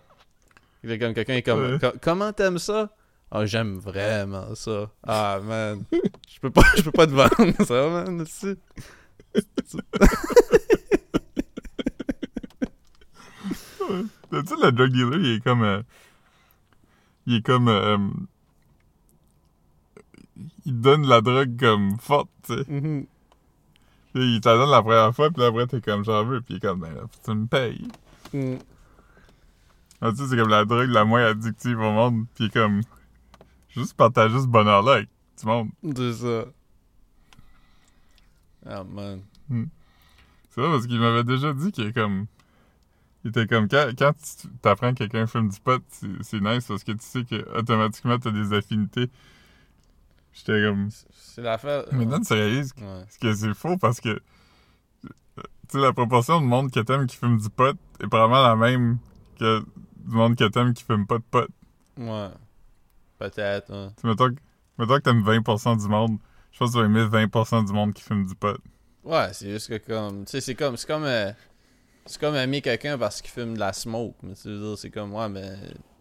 [0.83, 1.61] Il est comme quelqu'un est comme.
[1.61, 1.93] Ouais.
[2.01, 2.91] Comment t'aimes ça?
[3.31, 4.91] Ah, j'aime vraiment ça.
[5.07, 5.85] Ah, man.
[5.93, 8.21] Je peux pas, je peux pas te vendre ça, man.
[8.23, 8.57] aussi.
[9.35, 9.43] Tu
[14.47, 15.63] sais, le drug dealer, il est comme.
[15.63, 15.83] euh,
[17.27, 17.69] il est comme.
[17.69, 17.99] euh,
[20.65, 22.65] il donne la drogue comme forte, tu sais.
[22.69, 23.07] Mhm.
[24.13, 26.55] Puis Il te la donne la première fois, puis après, t'es comme j'en veux, puis
[26.55, 27.87] il est comme, ben, là, tu me payes.
[28.33, 28.57] Mm.
[30.01, 32.81] Ah, tu sais, c'est comme la drogue la moins addictive au monde, puis comme.
[33.75, 35.09] Juste partager ce bonheur-là avec
[35.41, 35.71] tout le monde.
[35.97, 36.45] C'est ça.
[38.67, 39.23] Ah, man.
[40.51, 42.27] C'est vrai, parce qu'il m'avait déjà dit qu'il est comme.
[43.25, 45.83] Il était comme, quand, quand tu t'apprends que quelqu'un fume du pot,
[46.23, 49.11] c'est nice parce que tu sais que automatiquement t'as des affinités.
[50.33, 50.89] J'étais comme.
[51.13, 51.85] C'est l'affaire.
[51.93, 53.05] Maintenant, tu réalises Ouais.
[53.21, 54.21] que c'est faux parce que.
[55.37, 58.57] Tu sais, la proportion de monde que t'aimes qui fume du pot est probablement la
[58.57, 58.99] même
[59.39, 61.47] que du monde que t'aimes qui fume pas de pot.
[61.99, 62.31] Ouais.
[63.21, 63.93] Peut-être, hein.
[64.01, 64.41] Tu mettons, que-
[64.79, 66.19] mettons que t'aimes 20% du monde,
[66.51, 68.57] je pense que tu vas aimer 20% du monde qui fume du pot.
[69.05, 70.25] Ouais, c'est juste que comme.
[70.25, 70.77] Tu sais, c'est comme.
[70.77, 71.05] C'est comme.
[71.05, 71.31] euh,
[72.07, 74.15] c'est comme aimer quelqu'un parce qu'il fume de la smoke.
[74.23, 75.15] Mais tu veux dire, c'est comme.
[75.15, 75.55] Ouais, mais.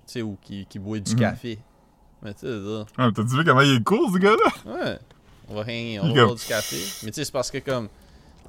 [0.07, 1.19] Tu sais, ou qui, qui boit du Mhm.
[1.19, 1.59] café.
[2.23, 4.73] Mais tu sais, veux dire, Ah, T'as-tu vu comment il est court, ce gars-là?
[4.73, 4.99] Ouais.
[5.49, 6.77] On va hang, on va boire du café.
[7.03, 7.89] Mais tu sais, c'est parce que comme.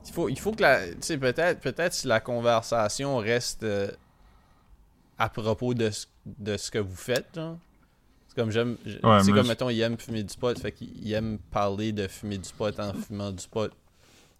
[0.07, 0.87] Il faut, il faut que la.
[0.89, 3.91] Tu sais, peut-être peut-être si la conversation reste euh,
[5.19, 7.59] à propos de ce, de ce que vous faites, genre.
[8.33, 8.77] C'est comme j'aime.
[8.87, 11.39] Ouais, tu sais, mais comme je- mettons, il aime fumer du pot, fait qu'il aime
[11.51, 13.73] parler de fumer du pot en fumant du pot.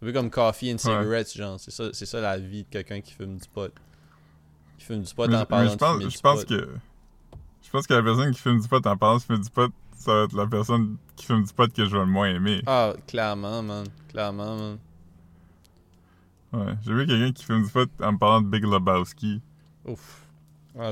[0.03, 1.59] Un peu comme coffee and cigarettes, genre.
[1.59, 3.73] C'est ça, c'est ça la vie de quelqu'un qui fume du pot.
[4.79, 6.49] Qui fume du pot Mais- en parlant je de pense, fumer je du pense pot.
[6.49, 6.69] que
[7.65, 9.73] je pense que la personne qui fume du pot en parlant de fumer du pot,
[9.97, 12.63] ça va être la personne qui fume du pot que je vais le moins aimer.
[12.67, 13.87] Ah, clairement, man.
[14.09, 14.79] Clairement, man.
[16.53, 16.75] Ouais.
[16.83, 19.41] J'ai vu quelqu'un qui fume du pot en me parlant de Big Lebowski.
[19.85, 20.27] Ouf.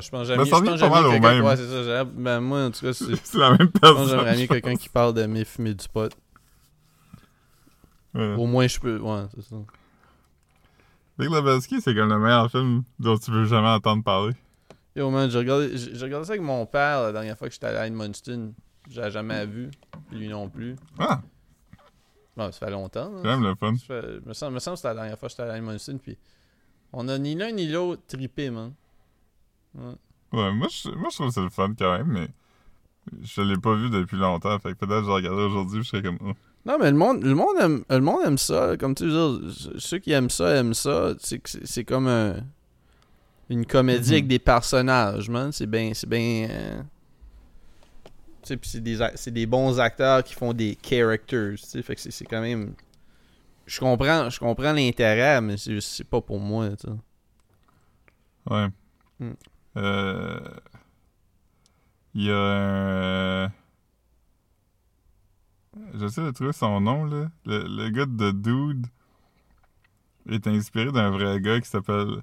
[0.00, 1.20] Je pense que j'aime Ben, ça je revient pense pas que j'aime mal mieux au
[1.20, 1.44] même.
[1.44, 1.82] Ouais, c'est ça.
[1.84, 3.34] j'aime- Ben, moi, en tout cas, c'est.
[3.38, 3.94] La même Je personne.
[3.96, 4.78] pense que j'aimerais mieux je quelqu'un pense.
[4.80, 6.12] qui parle d'aimer fumer du pot.
[8.14, 8.34] Ouais.
[8.34, 8.98] Au moins, je peux.
[8.98, 9.56] Ouais, c'est ça.
[11.18, 14.34] Big Lebowski, c'est comme le meilleur film dont tu veux jamais entendre parler.
[14.94, 15.66] Yo, man, j'ai regardé,
[16.00, 18.52] regardé ça avec mon père la dernière fois que j'étais allé à Edmundston.
[18.88, 19.70] J'ai jamais vu.
[20.12, 20.76] Lui non plus.
[20.98, 21.20] Ah,
[22.36, 23.06] Bon, ça fait longtemps.
[23.06, 23.12] hein.
[23.16, 23.74] c'est quand même le fun.
[23.84, 25.98] Fait- me semble, me semble que c'était la dernière fois que j'étais allé à Edmundston.
[25.98, 26.16] Puis
[26.92, 28.72] on a ni l'un ni l'autre trippé, man.
[29.74, 29.94] Ouais.
[30.32, 32.28] Ouais, moi je, moi je trouve que c'est le fun quand même, mais
[33.22, 36.02] je l'ai pas vu depuis longtemps, fait que peut-être que je regarderai aujourd'hui, je serais
[36.02, 36.32] comme oh.
[36.66, 38.76] Non, mais le monde, le monde, aime, le monde aime ça.
[38.76, 41.14] Comme tu veux dire, ceux qui aiment ça aiment ça.
[41.18, 42.40] C'est que c'est- c'est comme un-
[43.48, 44.12] une comédie Mhm.
[44.14, 45.50] avec des personnages, man.
[45.52, 45.92] C'est bien.
[45.94, 46.48] C'est bien.
[46.50, 46.82] euh,
[48.42, 51.54] Tu sais, puis c'est des, des bons acteurs qui font des characters.
[51.56, 52.74] Tu sais, fait que c'est- quand même.
[53.66, 56.68] Je comprends, je comprends l'intérêt, mais c'est pas pour moi.
[58.50, 58.68] Ouais.
[59.20, 59.32] Hmm.
[59.78, 60.40] Euh.
[62.14, 63.52] Il y a un.
[65.94, 67.30] J'essaie de trouver son nom, là.
[67.46, 68.86] Le, le gars de Dude
[70.28, 72.22] est inspiré d'un vrai gars qui s'appelle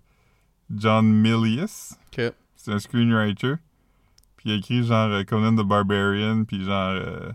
[0.70, 1.94] John Milius.
[2.56, 3.56] C'est un screenwriter.
[4.38, 6.92] Puis il a écrit genre euh, Conan the Barbarian, puis genre.
[6.92, 7.32] euh,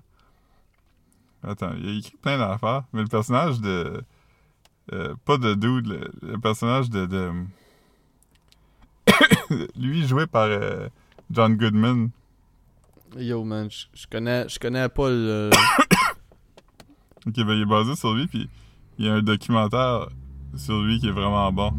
[1.43, 2.85] Attends, il a écrit plein d'affaires.
[2.93, 4.03] Mais le personnage de.
[4.93, 7.07] euh, pas de Dude, le, le personnage de.
[7.07, 7.33] de...
[9.76, 10.88] Lui joué par euh,
[11.30, 12.11] John Goodman.
[13.16, 15.51] Yo, man, je connais, je connais pas le.
[17.26, 18.48] Ok, ben il est basé sur lui, puis
[18.98, 20.09] il y a un documentaire
[20.57, 21.70] sur lui qui est vraiment bon.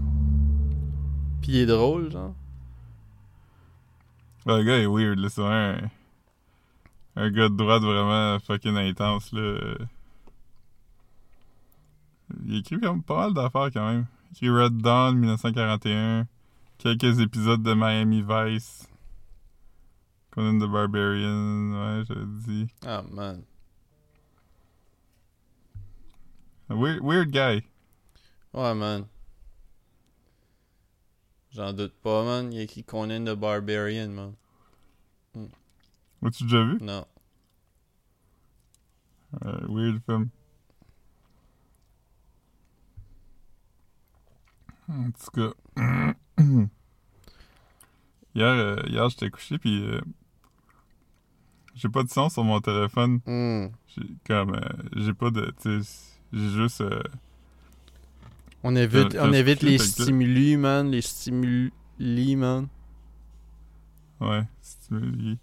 [1.41, 2.36] Puis il est drôle, genre.
[4.45, 5.30] Ouais, le gars est weird, là.
[5.30, 5.89] C'est un.
[7.15, 9.57] Un gars de droite vraiment fucking intense, là.
[12.45, 14.05] Il écrit comme pas mal d'affaires quand même.
[14.30, 16.28] Il écrit Red Dawn 1941.
[16.82, 18.88] Quelques épisodes de Miami Vice.
[20.32, 22.74] Conan the Barbarian, ouais, j'avais dit.
[22.84, 23.44] Ah, man.
[26.70, 27.64] Weird, weird guy.
[28.52, 29.06] Ouais, man.
[31.52, 32.52] J'en doute pas, man.
[32.52, 34.34] Il a écrit Conan the Barbarian, man.
[36.24, 36.80] L'as-tu déjà vu?
[36.82, 37.06] Non.
[39.46, 40.30] Euh, weird film.
[44.90, 46.14] En tout cas.
[48.36, 50.02] hier, euh, hier j'étais couché, puis euh,
[51.76, 53.20] j'ai pas de son sur mon téléphone.
[53.26, 53.68] Hmm.
[53.88, 54.56] J'ai comme.
[54.56, 54.60] euh,
[54.96, 55.54] j'ai pas de.
[55.62, 56.82] Tu sais, j'ai juste.
[56.82, 57.02] euh,
[58.64, 60.90] On évite, on évite les stimuli, man.
[60.92, 61.72] Les stimuli,
[62.36, 62.68] man.
[64.20, 65.38] ouais, stimuli.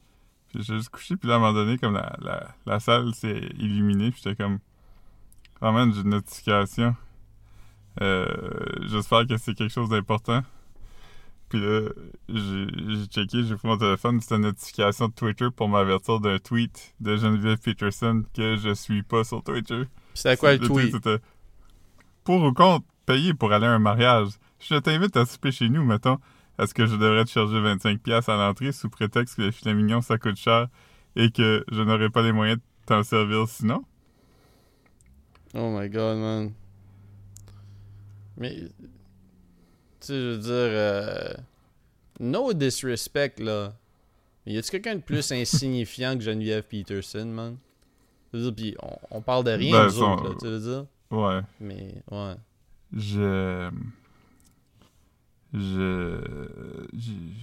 [0.48, 3.14] Puis j'ai juste couché, puis là, à un moment donné, comme la, la, la salle
[3.14, 4.58] s'est illuminée, puis j'étais comme.
[5.60, 6.94] Oh man, j'ai une notification.
[8.00, 8.26] Euh,
[8.86, 10.42] J'espère que c'est quelque chose d'important.
[11.48, 11.88] Puis là,
[12.28, 16.94] j'ai checké, j'ai pris mon téléphone, c'était une notification de Twitter pour m'avertir d'un tweet
[17.00, 19.84] de Geneviève Peterson que je suis pas sur Twitter.
[20.12, 20.96] C'était quoi le tweet?
[22.24, 24.28] Pour ou contre payer pour aller à un mariage.
[24.60, 26.18] Je t'invite à souper chez nous, mettons.
[26.58, 30.02] Est-ce que je devrais te charger 25$ à l'entrée sous prétexte que le filet mignon
[30.02, 30.66] ça coûte cher
[31.16, 33.84] et que je n'aurai pas les moyens de t'en servir sinon?
[35.54, 36.52] Oh my god, man.
[38.36, 38.68] Mais.
[40.08, 40.52] Tu sais, je veux dire.
[40.52, 41.34] euh,
[42.18, 43.74] no disrespect, là.
[44.46, 47.58] Mais y a-tu quelqu'un de plus insignifiant que Geneviève Peterson, man?
[48.32, 50.46] Je veux dire, pis on, on parle de rien, Ben, nous son- autres, là, tu
[50.46, 50.86] veux dire?
[51.10, 51.40] Ouais.
[51.60, 52.34] Mais, ouais.
[52.96, 53.70] Je.
[55.52, 56.88] Je.
[56.94, 57.34] j'ai-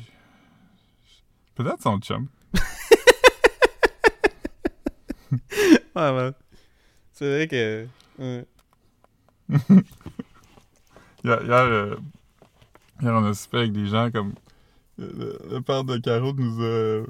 [1.53, 2.28] Peut-être son chum.
[5.95, 6.34] Ouais, man.
[7.13, 7.88] C'est vrai que.
[8.20, 8.45] ouais.
[11.24, 11.95] Hier, hier, euh,
[13.02, 14.34] hier, on a soupé avec des gens comme.
[14.98, 17.04] Le, père de Caro nous a.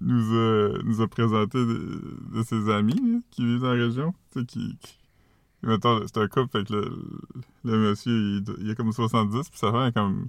[0.00, 2.00] nous a, nous a présenté de,
[2.34, 4.14] de ses amis là, qui vivent dans la région.
[4.32, 4.76] Tu sais, qui.
[4.80, 4.98] qui-
[5.62, 7.02] mettons, c'est un couple, fait que le,
[7.64, 10.28] le monsieur, il, il a comme 70, puis sa femme est comme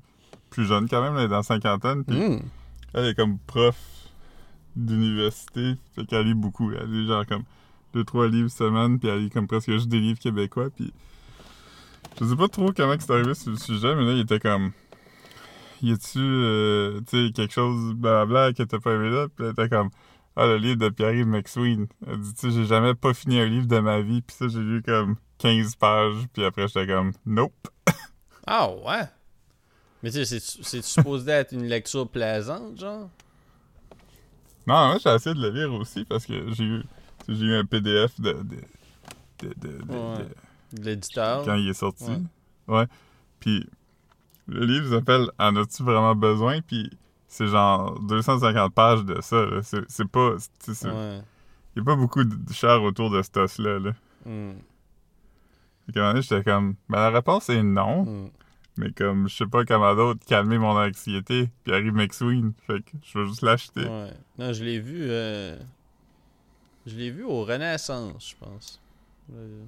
[0.49, 2.39] plus jeune quand même, elle est dans la cinquantaine, puis Hmm.
[2.95, 3.77] elle est comme prof
[4.75, 6.71] d'université, fait qu'elle lit beaucoup.
[6.71, 7.43] Elle lit genre comme
[7.93, 10.91] deux, trois livres semaine, puis elle lit comme presque juste des livres québécois, puis
[12.19, 14.71] je sais pas trop comment c'est arrivé sur le sujet, mais là, il était comme
[15.81, 19.51] y a-tu, euh, tu sais, quelque chose blabla que t'as pas aimé là, puis elle
[19.51, 19.89] était comme
[20.35, 21.87] ah, le livre de Pierre-Yves McSween.
[22.07, 24.47] Elle dit, tu sais, j'ai jamais pas fini un livre de ma vie, puis ça,
[24.47, 27.53] j'ai lu comme 15 pages, puis après, j'étais comme nope.
[28.45, 29.03] Ah, ouais.
[30.03, 33.09] Mais tu sais, c'est- supposé être une lecture plaisante, genre?
[34.67, 36.83] Non, moi, j'ai essayé de le lire aussi, parce que j'ai eu,
[37.27, 38.43] eu un PDF de, de,
[39.41, 40.25] de, de- de- Ouais.
[40.73, 41.43] De- l'éditeur.
[41.45, 42.05] quand il est sorti.
[42.67, 42.75] Ouais.
[42.79, 42.87] Ouais.
[43.39, 43.67] Puis
[44.47, 46.61] le livre s'appelle En as-tu vraiment besoin?
[46.61, 46.89] Puis
[47.27, 49.45] c'est genre 250 pages de ça.
[49.87, 50.35] C'est pas.
[50.67, 51.21] Il Ouais.
[51.75, 53.79] y a pas beaucoup de chair autour de ce toss-là.
[53.79, 53.91] Là.
[55.87, 56.75] Donné, j'étais comme.
[56.87, 58.03] Ben la réponse est non.
[58.05, 58.29] Hmm.
[58.77, 61.49] Mais comme je sais pas comment d'autre calmer mon anxiété.
[61.63, 62.53] Puis arrive McSween.
[62.67, 63.85] Fait que je vais juste l'acheter.
[63.85, 64.13] Ouais.
[64.37, 64.99] Non, je l'ai vu.
[65.09, 65.57] euh,
[66.85, 68.81] Je l'ai vu au Renaissance, je pense.
[69.33, 69.63] Euh,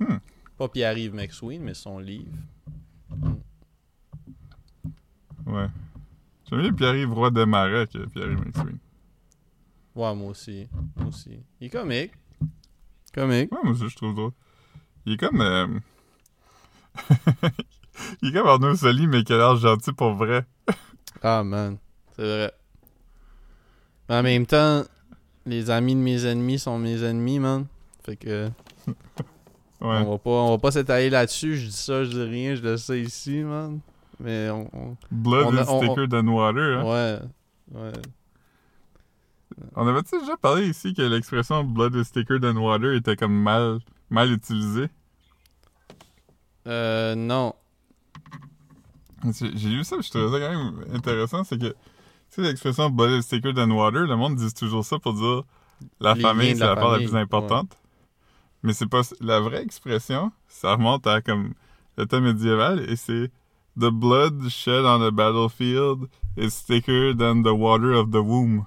[0.00, 0.18] Hmm.
[0.60, 2.36] Pas Pierre-Yves McSween, mais son livre.
[5.46, 5.68] Ouais.
[6.44, 8.78] J'aime mieux Pierre-Yves Roy Desmarais que Pierre-Yves McSween.
[9.94, 10.68] Ouais, moi aussi.
[10.96, 11.40] Moi aussi.
[11.62, 12.12] Il est comique.
[13.14, 13.50] Comique.
[13.50, 14.32] Ouais, moi aussi, je trouve drôle.
[15.06, 15.40] Il est comme.
[15.40, 15.66] euh,
[18.20, 20.44] il est comme Arnaud Soli, mais qui a l'air gentil pour vrai.
[21.22, 21.78] Ah, man.
[22.16, 22.52] C'est vrai.
[24.10, 24.84] Mais en même temps,
[25.46, 27.66] les amis de mes ennemis sont mes ennemis, man.
[28.04, 28.50] Fait que.
[29.80, 31.56] On va pas, on va pas s'étaler là-dessus.
[31.56, 33.80] Je dis ça, je dis rien, je le sais ici, man.
[34.18, 34.68] Mais on.
[34.74, 36.78] on- Blood On a- is on- thicker than water.
[36.80, 36.84] Hein?
[36.84, 37.18] Ouais.
[37.80, 37.92] Ouais.
[39.76, 43.78] On avait-tu déjà parlé ici que l'expression blood is thicker than water était comme mal,
[44.10, 44.88] mal utilisée?
[46.66, 47.54] Euh, non.
[49.32, 51.44] J'ai lu ça, je trouvais ça quand même intéressant.
[51.44, 51.74] C'est que, tu
[52.30, 55.42] sais, l'expression blood is thicker than water, le monde dit toujours ça pour dire
[56.00, 57.76] la Les famille, c'est la la part la plus importante.
[58.62, 59.02] Mais c'est pas.
[59.20, 61.54] La vraie expression, ça remonte à comme
[61.96, 63.30] le temps médiéval et c'est
[63.78, 68.64] The blood shed on the battlefield is thicker than the water of the womb.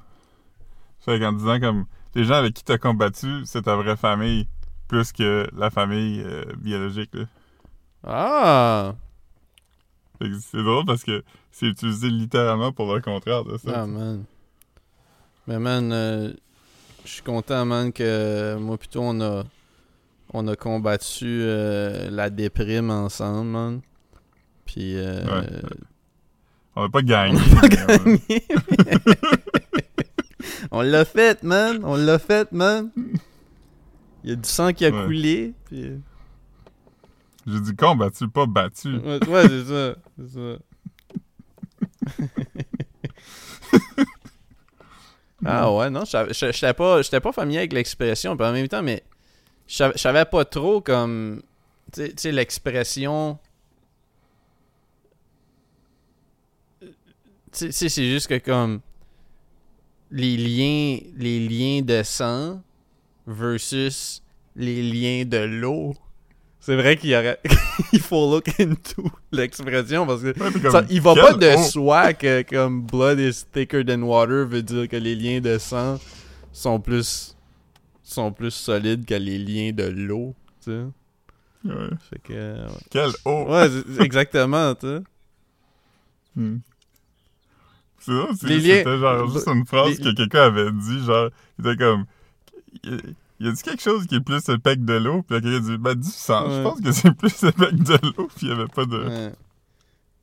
[1.02, 1.86] Fait qu'en disant comme
[2.16, 4.48] les gens avec qui t'as combattu, c'est ta vraie famille,
[4.88, 7.14] plus que la famille euh, biologique.
[7.14, 7.26] Là.
[8.06, 8.96] Ah!
[10.20, 13.82] Fait que C'est drôle parce que c'est utilisé littéralement pour le contraire de ça.
[13.82, 14.24] Ah, man.
[15.48, 16.34] Mais, man, euh,
[17.04, 19.44] je suis content, man, que moi, plutôt, on a,
[20.34, 23.82] on a combattu euh, la déprime ensemble, man.
[24.66, 25.48] Puis, euh, Ouais.
[26.76, 27.40] On n'a pas gagné.
[30.72, 31.80] on l'a fait, man.
[31.84, 32.90] On l'a fait, man.
[34.24, 35.04] Il y a du sang qui a Ouais.
[35.06, 35.54] coulé.
[35.66, 36.02] Puis...
[37.46, 38.96] J'ai dit combattu, pas battu.
[38.98, 39.96] Ouais, ouais, c'est ça.
[40.18, 40.58] C'est ça.
[45.46, 49.04] ah ouais, non, j'étais pas, pas familier avec l'expression, en même temps, mais
[49.96, 51.42] je savais- pas trop comme,
[51.92, 53.40] tu sais- l'expression...
[57.52, 58.82] Tu sais- c'est juste que comme
[60.12, 62.62] les liens, les liens de sang
[63.28, 64.22] versus
[64.56, 65.96] les liens de l'eau.
[66.60, 67.40] C'est vrai qu'il y aurait...
[67.94, 71.58] il faut look into l'expression parce que Ouais, puis comme, ça- il va pas de
[71.58, 76.00] soi que comme blood is thicker than water veut dire que les liens de sang
[76.52, 77.33] sont plus
[78.04, 80.84] sont plus solides que les liens de l'eau, tu sais.
[81.66, 81.90] Ouais.
[82.10, 83.46] Fait que ouais, Quel haut.
[83.50, 83.70] Ouais,
[84.04, 85.02] exactement, tu sais.
[86.36, 86.58] Hmm.
[88.00, 91.30] C'est c'est- Les liens- C'était genre juste une phrase les- que quelqu'un avait dit, genre,
[91.60, 92.06] il était comme.
[92.84, 95.60] Il, il a dit quelque chose qui est plus épec de l'eau, puis quelqu'un a
[95.62, 96.50] dit, ben, du sang.
[96.50, 98.98] Je pense que c'est plus épec de l'eau, puis il n'y avait pas de.
[98.98, 99.34] Ouais.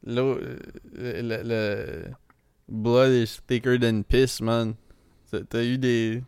[0.07, 0.57] L'eau euh,
[0.95, 2.11] le, le-
[2.69, 4.75] blood is thicker than piss, man.
[5.49, 6.23] T'as eu des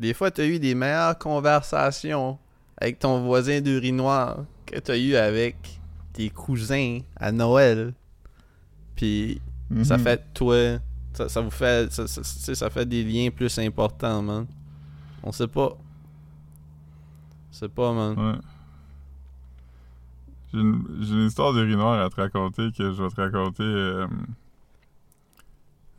[0.00, 2.38] des fois t'as eu des meilleures conversations
[2.78, 5.80] avec ton voisin d'urinoir que t'as eu avec
[6.12, 7.94] tes cousins à Noël.
[8.94, 9.40] Puis
[9.82, 10.02] ça Mhm.
[10.04, 10.78] fait toi
[11.12, 14.46] ça, ça vous fait ça, ça- tu sais, ça fait des liens plus importants, man.
[15.22, 15.70] On sait pas.
[17.48, 18.18] On sait pas, man.
[18.18, 18.38] Ouais.
[20.52, 24.06] J'ai une, une histoire d'urinoir à te raconter que je vais te raconter euh,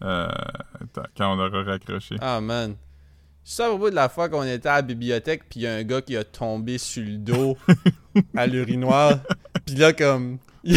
[0.03, 0.27] euh,
[1.17, 2.15] quand on aura raccroché.
[2.21, 2.75] Ah, man.
[3.49, 5.75] Ça, au bout de la fois qu'on était à la bibliothèque, puis il y a
[5.75, 7.55] un gars qui a tombé sur le dos
[8.35, 9.19] à l'urinoir.
[9.65, 10.39] Puis là, comme.
[10.65, 10.75] il,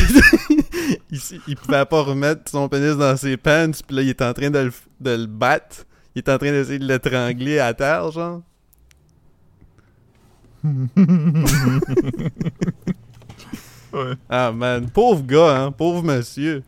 [1.11, 4.33] il, il pouvait pas remettre son pénis dans ses pants, puis là, il est en
[4.33, 5.85] train de le, de le battre.
[6.15, 8.41] Il est en train d'essayer de l'étrangler à terre, genre.
[13.93, 14.13] Ouais.
[14.29, 14.89] Ah, man.
[14.89, 15.73] Pauvre gars, hein.
[15.73, 16.63] Pauvre monsieur.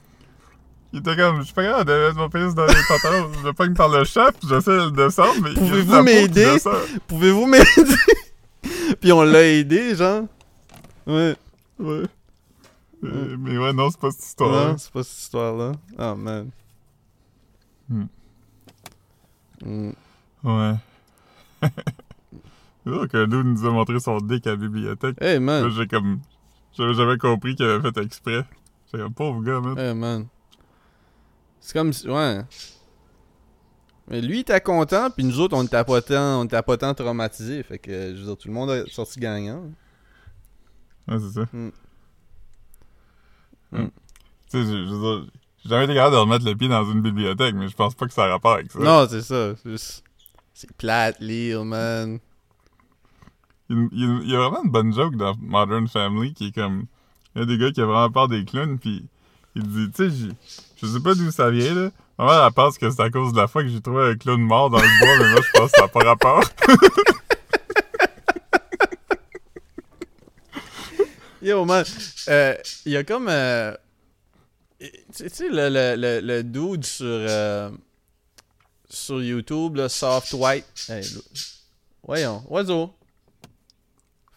[0.92, 3.30] Il était comme, je suis pas capable de mettre mon pénis dans les pantalons.
[3.40, 6.56] Je le pogne par le chat, puis j'essaie de le descendre, mais Pouvez-vous m'aider?
[7.08, 7.96] Pouvez-vous m'aider?
[9.00, 10.24] puis on l'a aidé, genre.
[11.06, 11.34] Ouais.
[11.78, 12.04] Ouais.
[13.02, 14.68] Mais ouais, non, c'est pas cette histoire.
[14.68, 15.72] Non, c'est pas cette histoire-là.
[15.98, 16.50] Ah, man.
[17.88, 18.04] Hmm.
[19.64, 19.92] Hmm.
[20.44, 20.74] Ouais.
[22.84, 25.14] C'est drôle qu'un dude nous a montré son dick à la bibliothèque.
[25.20, 25.70] Hey, man.
[25.70, 26.18] j'ai comme.
[26.76, 28.44] J'avais jamais compris qu'il avait fait exprès.
[28.92, 29.78] J'ai comme, pauvre gars, man.
[29.78, 30.26] Hey, man.
[31.64, 32.08] C'est comme si...
[32.08, 32.40] Ouais.
[34.08, 36.76] Mais lui, il était content, puis nous autres, on était pas tant, on était pas
[36.76, 37.62] tant traumatisés.
[37.62, 39.70] Fait que, je veux dire, tout le monde a sorti gagnant.
[41.06, 41.46] Ouais, c'est ça.
[41.52, 41.70] Hmm.
[43.70, 43.78] Tu
[44.48, 45.30] sais, je, je veux dire,
[45.62, 48.06] j'ai jamais été capable de remettre le pied dans une bibliothèque, mais je pense pas
[48.06, 48.78] que ça a rapport avec ça.
[48.80, 49.54] Non, c'est ça.
[49.62, 50.04] C'est juste-
[50.52, 52.18] C'est plate, lire, man.
[53.70, 55.88] Il, y a- il y a- il y a vraiment une bonne joke dans Modern
[55.88, 56.84] Family qui est comme.
[57.34, 59.06] Il y a des gars qui ont vraiment peur des clowns, puis
[59.54, 60.28] il dit, tu sais,
[60.82, 61.90] je sais pas d'où ça vient, là.
[62.18, 64.14] Ma mère, elle pense que c'est à cause de la fois que j'ai trouvé un
[64.16, 66.44] clown mort dans le bois, mais moi, je pense que ça n'a pas rapport.
[71.42, 71.84] Yo, man.
[72.28, 72.54] Euh,
[72.86, 73.28] Il y a comme.
[73.28, 73.74] euh,
[74.80, 77.06] Tu sais- le, le, le, le dude sur.
[77.06, 77.70] euh,
[78.88, 80.66] sur YouTube, là, Soft White.
[80.88, 81.04] Hey,
[82.06, 82.94] voyons, oiseau.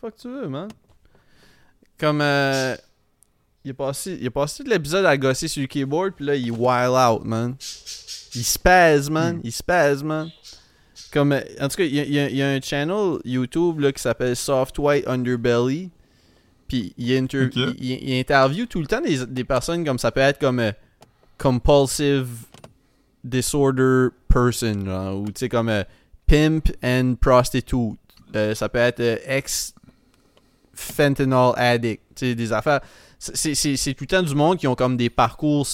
[0.01, 0.69] Fuck tu veux, man.
[1.99, 2.21] Comme.
[2.21, 2.75] euh,
[3.65, 6.35] il, est passé, il est passé de l'épisode à gosser sur le keyboard, puis là,
[6.35, 7.55] il wild out, man.
[8.33, 9.41] Il spaz, man.
[9.43, 10.29] Il spaz, man.
[11.11, 14.01] Comme, euh, en tout cas, il y, a- il y un channel YouTube là, qui
[14.01, 15.89] s'appelle Soft White Underbelly.
[16.67, 17.75] Puis il, inter- Ok.
[17.79, 20.71] il, interview tout le temps des, des personnes comme ça peut être comme euh,
[21.37, 22.27] compulsive
[23.23, 25.83] disorder person, genre, ou tu sais, comme euh,
[26.27, 27.97] pimp and prostitute.
[28.35, 29.73] Euh, ça peut être ex
[30.73, 32.01] fentanyl addict.
[32.15, 32.81] Tu sais, des affaires.
[33.33, 35.67] C'est- tout le temps du monde qui ont comme des parcours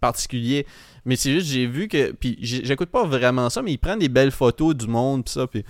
[0.00, 0.66] particuliers.
[1.04, 2.12] Mais c'est juste, j'ai vu que.
[2.12, 5.46] Puis j'écoute pas vraiment ça, mais ils prennent des belles photos du monde, pis ça.
[5.46, 5.64] Puis,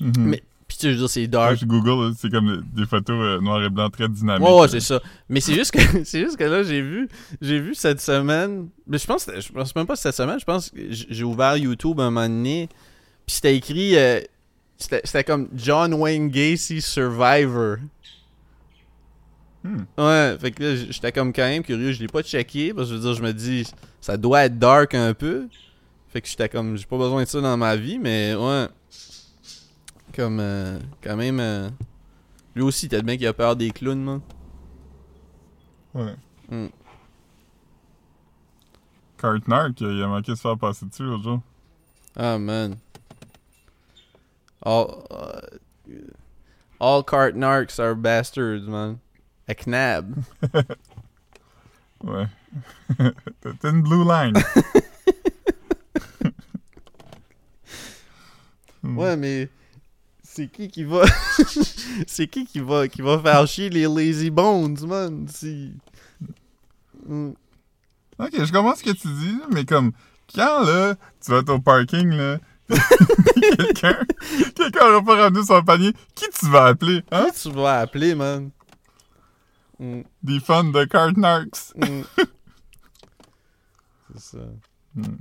[0.00, 0.12] Mhm.
[0.18, 1.64] Mais- puis tu sais, je veux dire, c'est dark.
[1.64, 4.48] Google, c'est comme des photos euh, noir et blanc très dynamiques.
[4.48, 5.00] Ouais, c'est ça.
[5.28, 7.08] Mais c'est juste que c'est juste que là, j'ai vu
[7.40, 8.68] j'ai vu cette semaine.
[8.86, 12.00] Mais je pense je pense même pas cette semaine, je pense que j'ai ouvert YouTube
[12.00, 12.68] un moment donné.
[13.26, 14.20] Puis c'était écrit euh,
[14.78, 17.76] c'était comme John Wayne Gacy Survivor.
[19.64, 19.84] Hmm.
[19.96, 21.92] Ouais, fait que là, j'étais comme quand même curieux.
[21.92, 23.66] Je l'ai pas checké parce que je veux dire, je me dis,
[24.00, 25.48] ça doit être dark un peu.
[26.08, 28.68] Fait que j'étais comme, j'ai pas besoin de ça dans ma vie, mais ouais.
[30.14, 31.40] Comme, euh, quand même.
[31.40, 31.70] euh,
[32.54, 34.20] lui aussi, t'as bien qu'il a peur des clowns, man.
[35.94, 36.14] Ouais.
[36.50, 36.68] Hmm.
[39.16, 41.40] Cartnark, il a manqué de se faire passer dessus l'autre jour.
[42.14, 42.76] Ah, man.
[44.62, 45.90] All, uh,
[46.78, 48.98] all cart narcs are bastards, man.
[49.48, 50.14] A knab.
[52.02, 52.26] Ouais.
[53.60, 54.34] T'as une blue line.
[58.84, 59.48] Ouais, mais
[60.22, 61.04] c'est qui qui va
[62.06, 65.72] c'est qui qui va qui va faire chier les lazy bones, man, si
[67.06, 67.32] Hmm.
[68.18, 69.92] Ok, je comprends ce que tu dis, mais comme,
[70.34, 72.38] quand là, tu vas être au parking, là,
[73.58, 73.98] quelqu'un,
[74.54, 77.26] quelqu'un aura pas ramené son panier, qui tu vas appeler, hein?
[77.34, 78.50] Qui tu vas appeler, man?
[79.78, 81.72] Hmm, Des fans de Cartnarks.
[84.12, 84.38] C'est ça.
[84.94, 85.16] Hmm.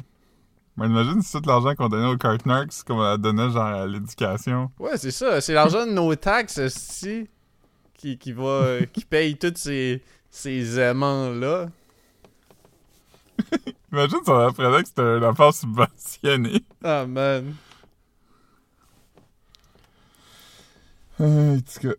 [0.78, 3.86] Mais imagine si tout l'argent qu'on donnait aux Cartnarks, comme on la donnait genre à
[3.88, 4.72] l'éducation.
[4.80, 7.30] Ouais, c'est ça, c'est l'argent de nos taxes esti,
[7.94, 10.02] qui qui va qui paye tous ces
[10.32, 11.68] ces aimants là.
[13.92, 16.64] Imagine si on apprenait que c'était une affaire subventionnée.
[16.84, 17.54] Ah man.
[21.22, 21.94] Euh, en tout cas,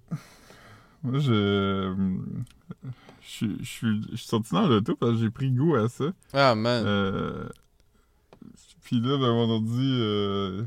[1.04, 1.94] moi, je.
[3.22, 5.88] Je suis- je suis je suis sorti dans l'auto parce que j'ai pris goût à
[5.88, 6.04] ça.
[6.34, 6.84] Ah man.
[6.86, 7.48] Euh,
[8.82, 10.62] Puis là, ben, mon ordi, euh,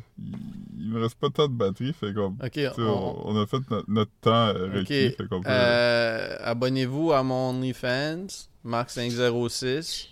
[0.75, 3.59] il, me reste pas tant de batterie, fait qu'on OK, tu sais, on- a fait
[3.69, 5.49] notre, notre temps euh, requis, Ok, fait qu'on peut...
[5.51, 8.25] Euh, abonnez-vous à mon OnlyFans,
[8.65, 10.07] Marc506.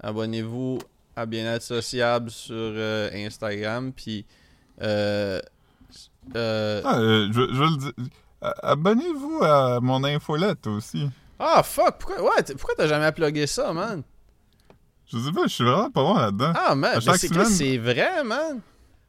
[0.00, 0.78] Abonnez-vous
[1.14, 3.92] à Bien-être Sociable sur euh, Instagram.
[3.92, 4.24] Puis,
[4.80, 5.40] Ah,
[6.34, 7.92] je, je vais le dire.
[8.40, 11.08] Abonnez-vous à mon infolette aussi.
[11.38, 14.02] ah fuck, pourquoi, ouais, pourquoi t'as jamais plugué ça, man?
[15.10, 16.52] Je sais pas, je suis vraiment pas bon là-dedans.
[16.54, 17.48] Ah man, chaque c'est que semaine.
[17.48, 18.60] c'est vrai, man.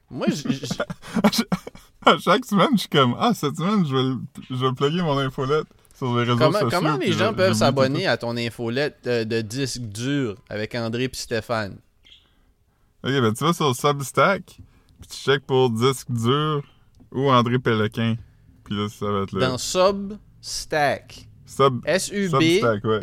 [0.10, 0.28] Moi,
[2.06, 4.16] À chaque semaine, je suis comme, ah, cette semaine, je vais,
[4.50, 5.66] je vais plugger mon infolette
[5.98, 6.70] sur les réseaux comment, sociaux.
[6.80, 11.10] comment les gens peuvent s'abonner à ton infolette de, de disque dur avec André et
[11.14, 11.78] Stéphane?
[13.04, 16.64] Ok, ben tu vas sur Substack, puis tu check pour disque dur
[17.12, 18.16] ou André Péloquin.
[18.68, 19.40] Puis là, ça va être le.
[19.40, 21.26] Dans Substack.
[21.46, 21.80] Sub...
[21.86, 22.30] S-U-B.
[22.42, 23.00] Substack, ouais.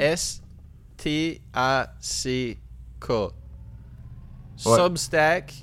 [1.65, 3.13] S-T-A-C-K.
[4.57, 5.55] Substack.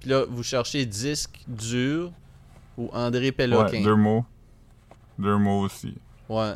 [0.00, 2.12] Puis là, vous cherchez disque dur
[2.76, 3.82] ou André Ouais, Péloquin.
[3.82, 4.24] deux mots.
[5.18, 5.94] Deux mots aussi.
[6.28, 6.54] Ouais.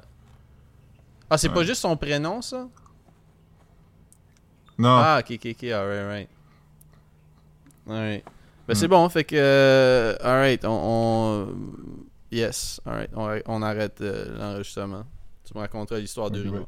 [1.30, 1.54] Ah, c'est Ouais.
[1.54, 2.68] pas juste son prénom, ça?
[4.78, 6.28] Non, Ah, ok, ok, ok, alright, alright.
[7.88, 8.24] Alright.
[8.66, 9.34] Ben, c'est bon, fait que.
[9.36, 11.48] euh, alright, on, on-
[12.32, 15.04] Yes, alright, on, on arrête euh, l'enregistrement.
[15.44, 16.66] Tu me raconteras l'histoire de Ok, Rino.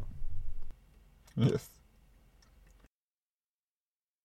[1.39, 1.71] yes.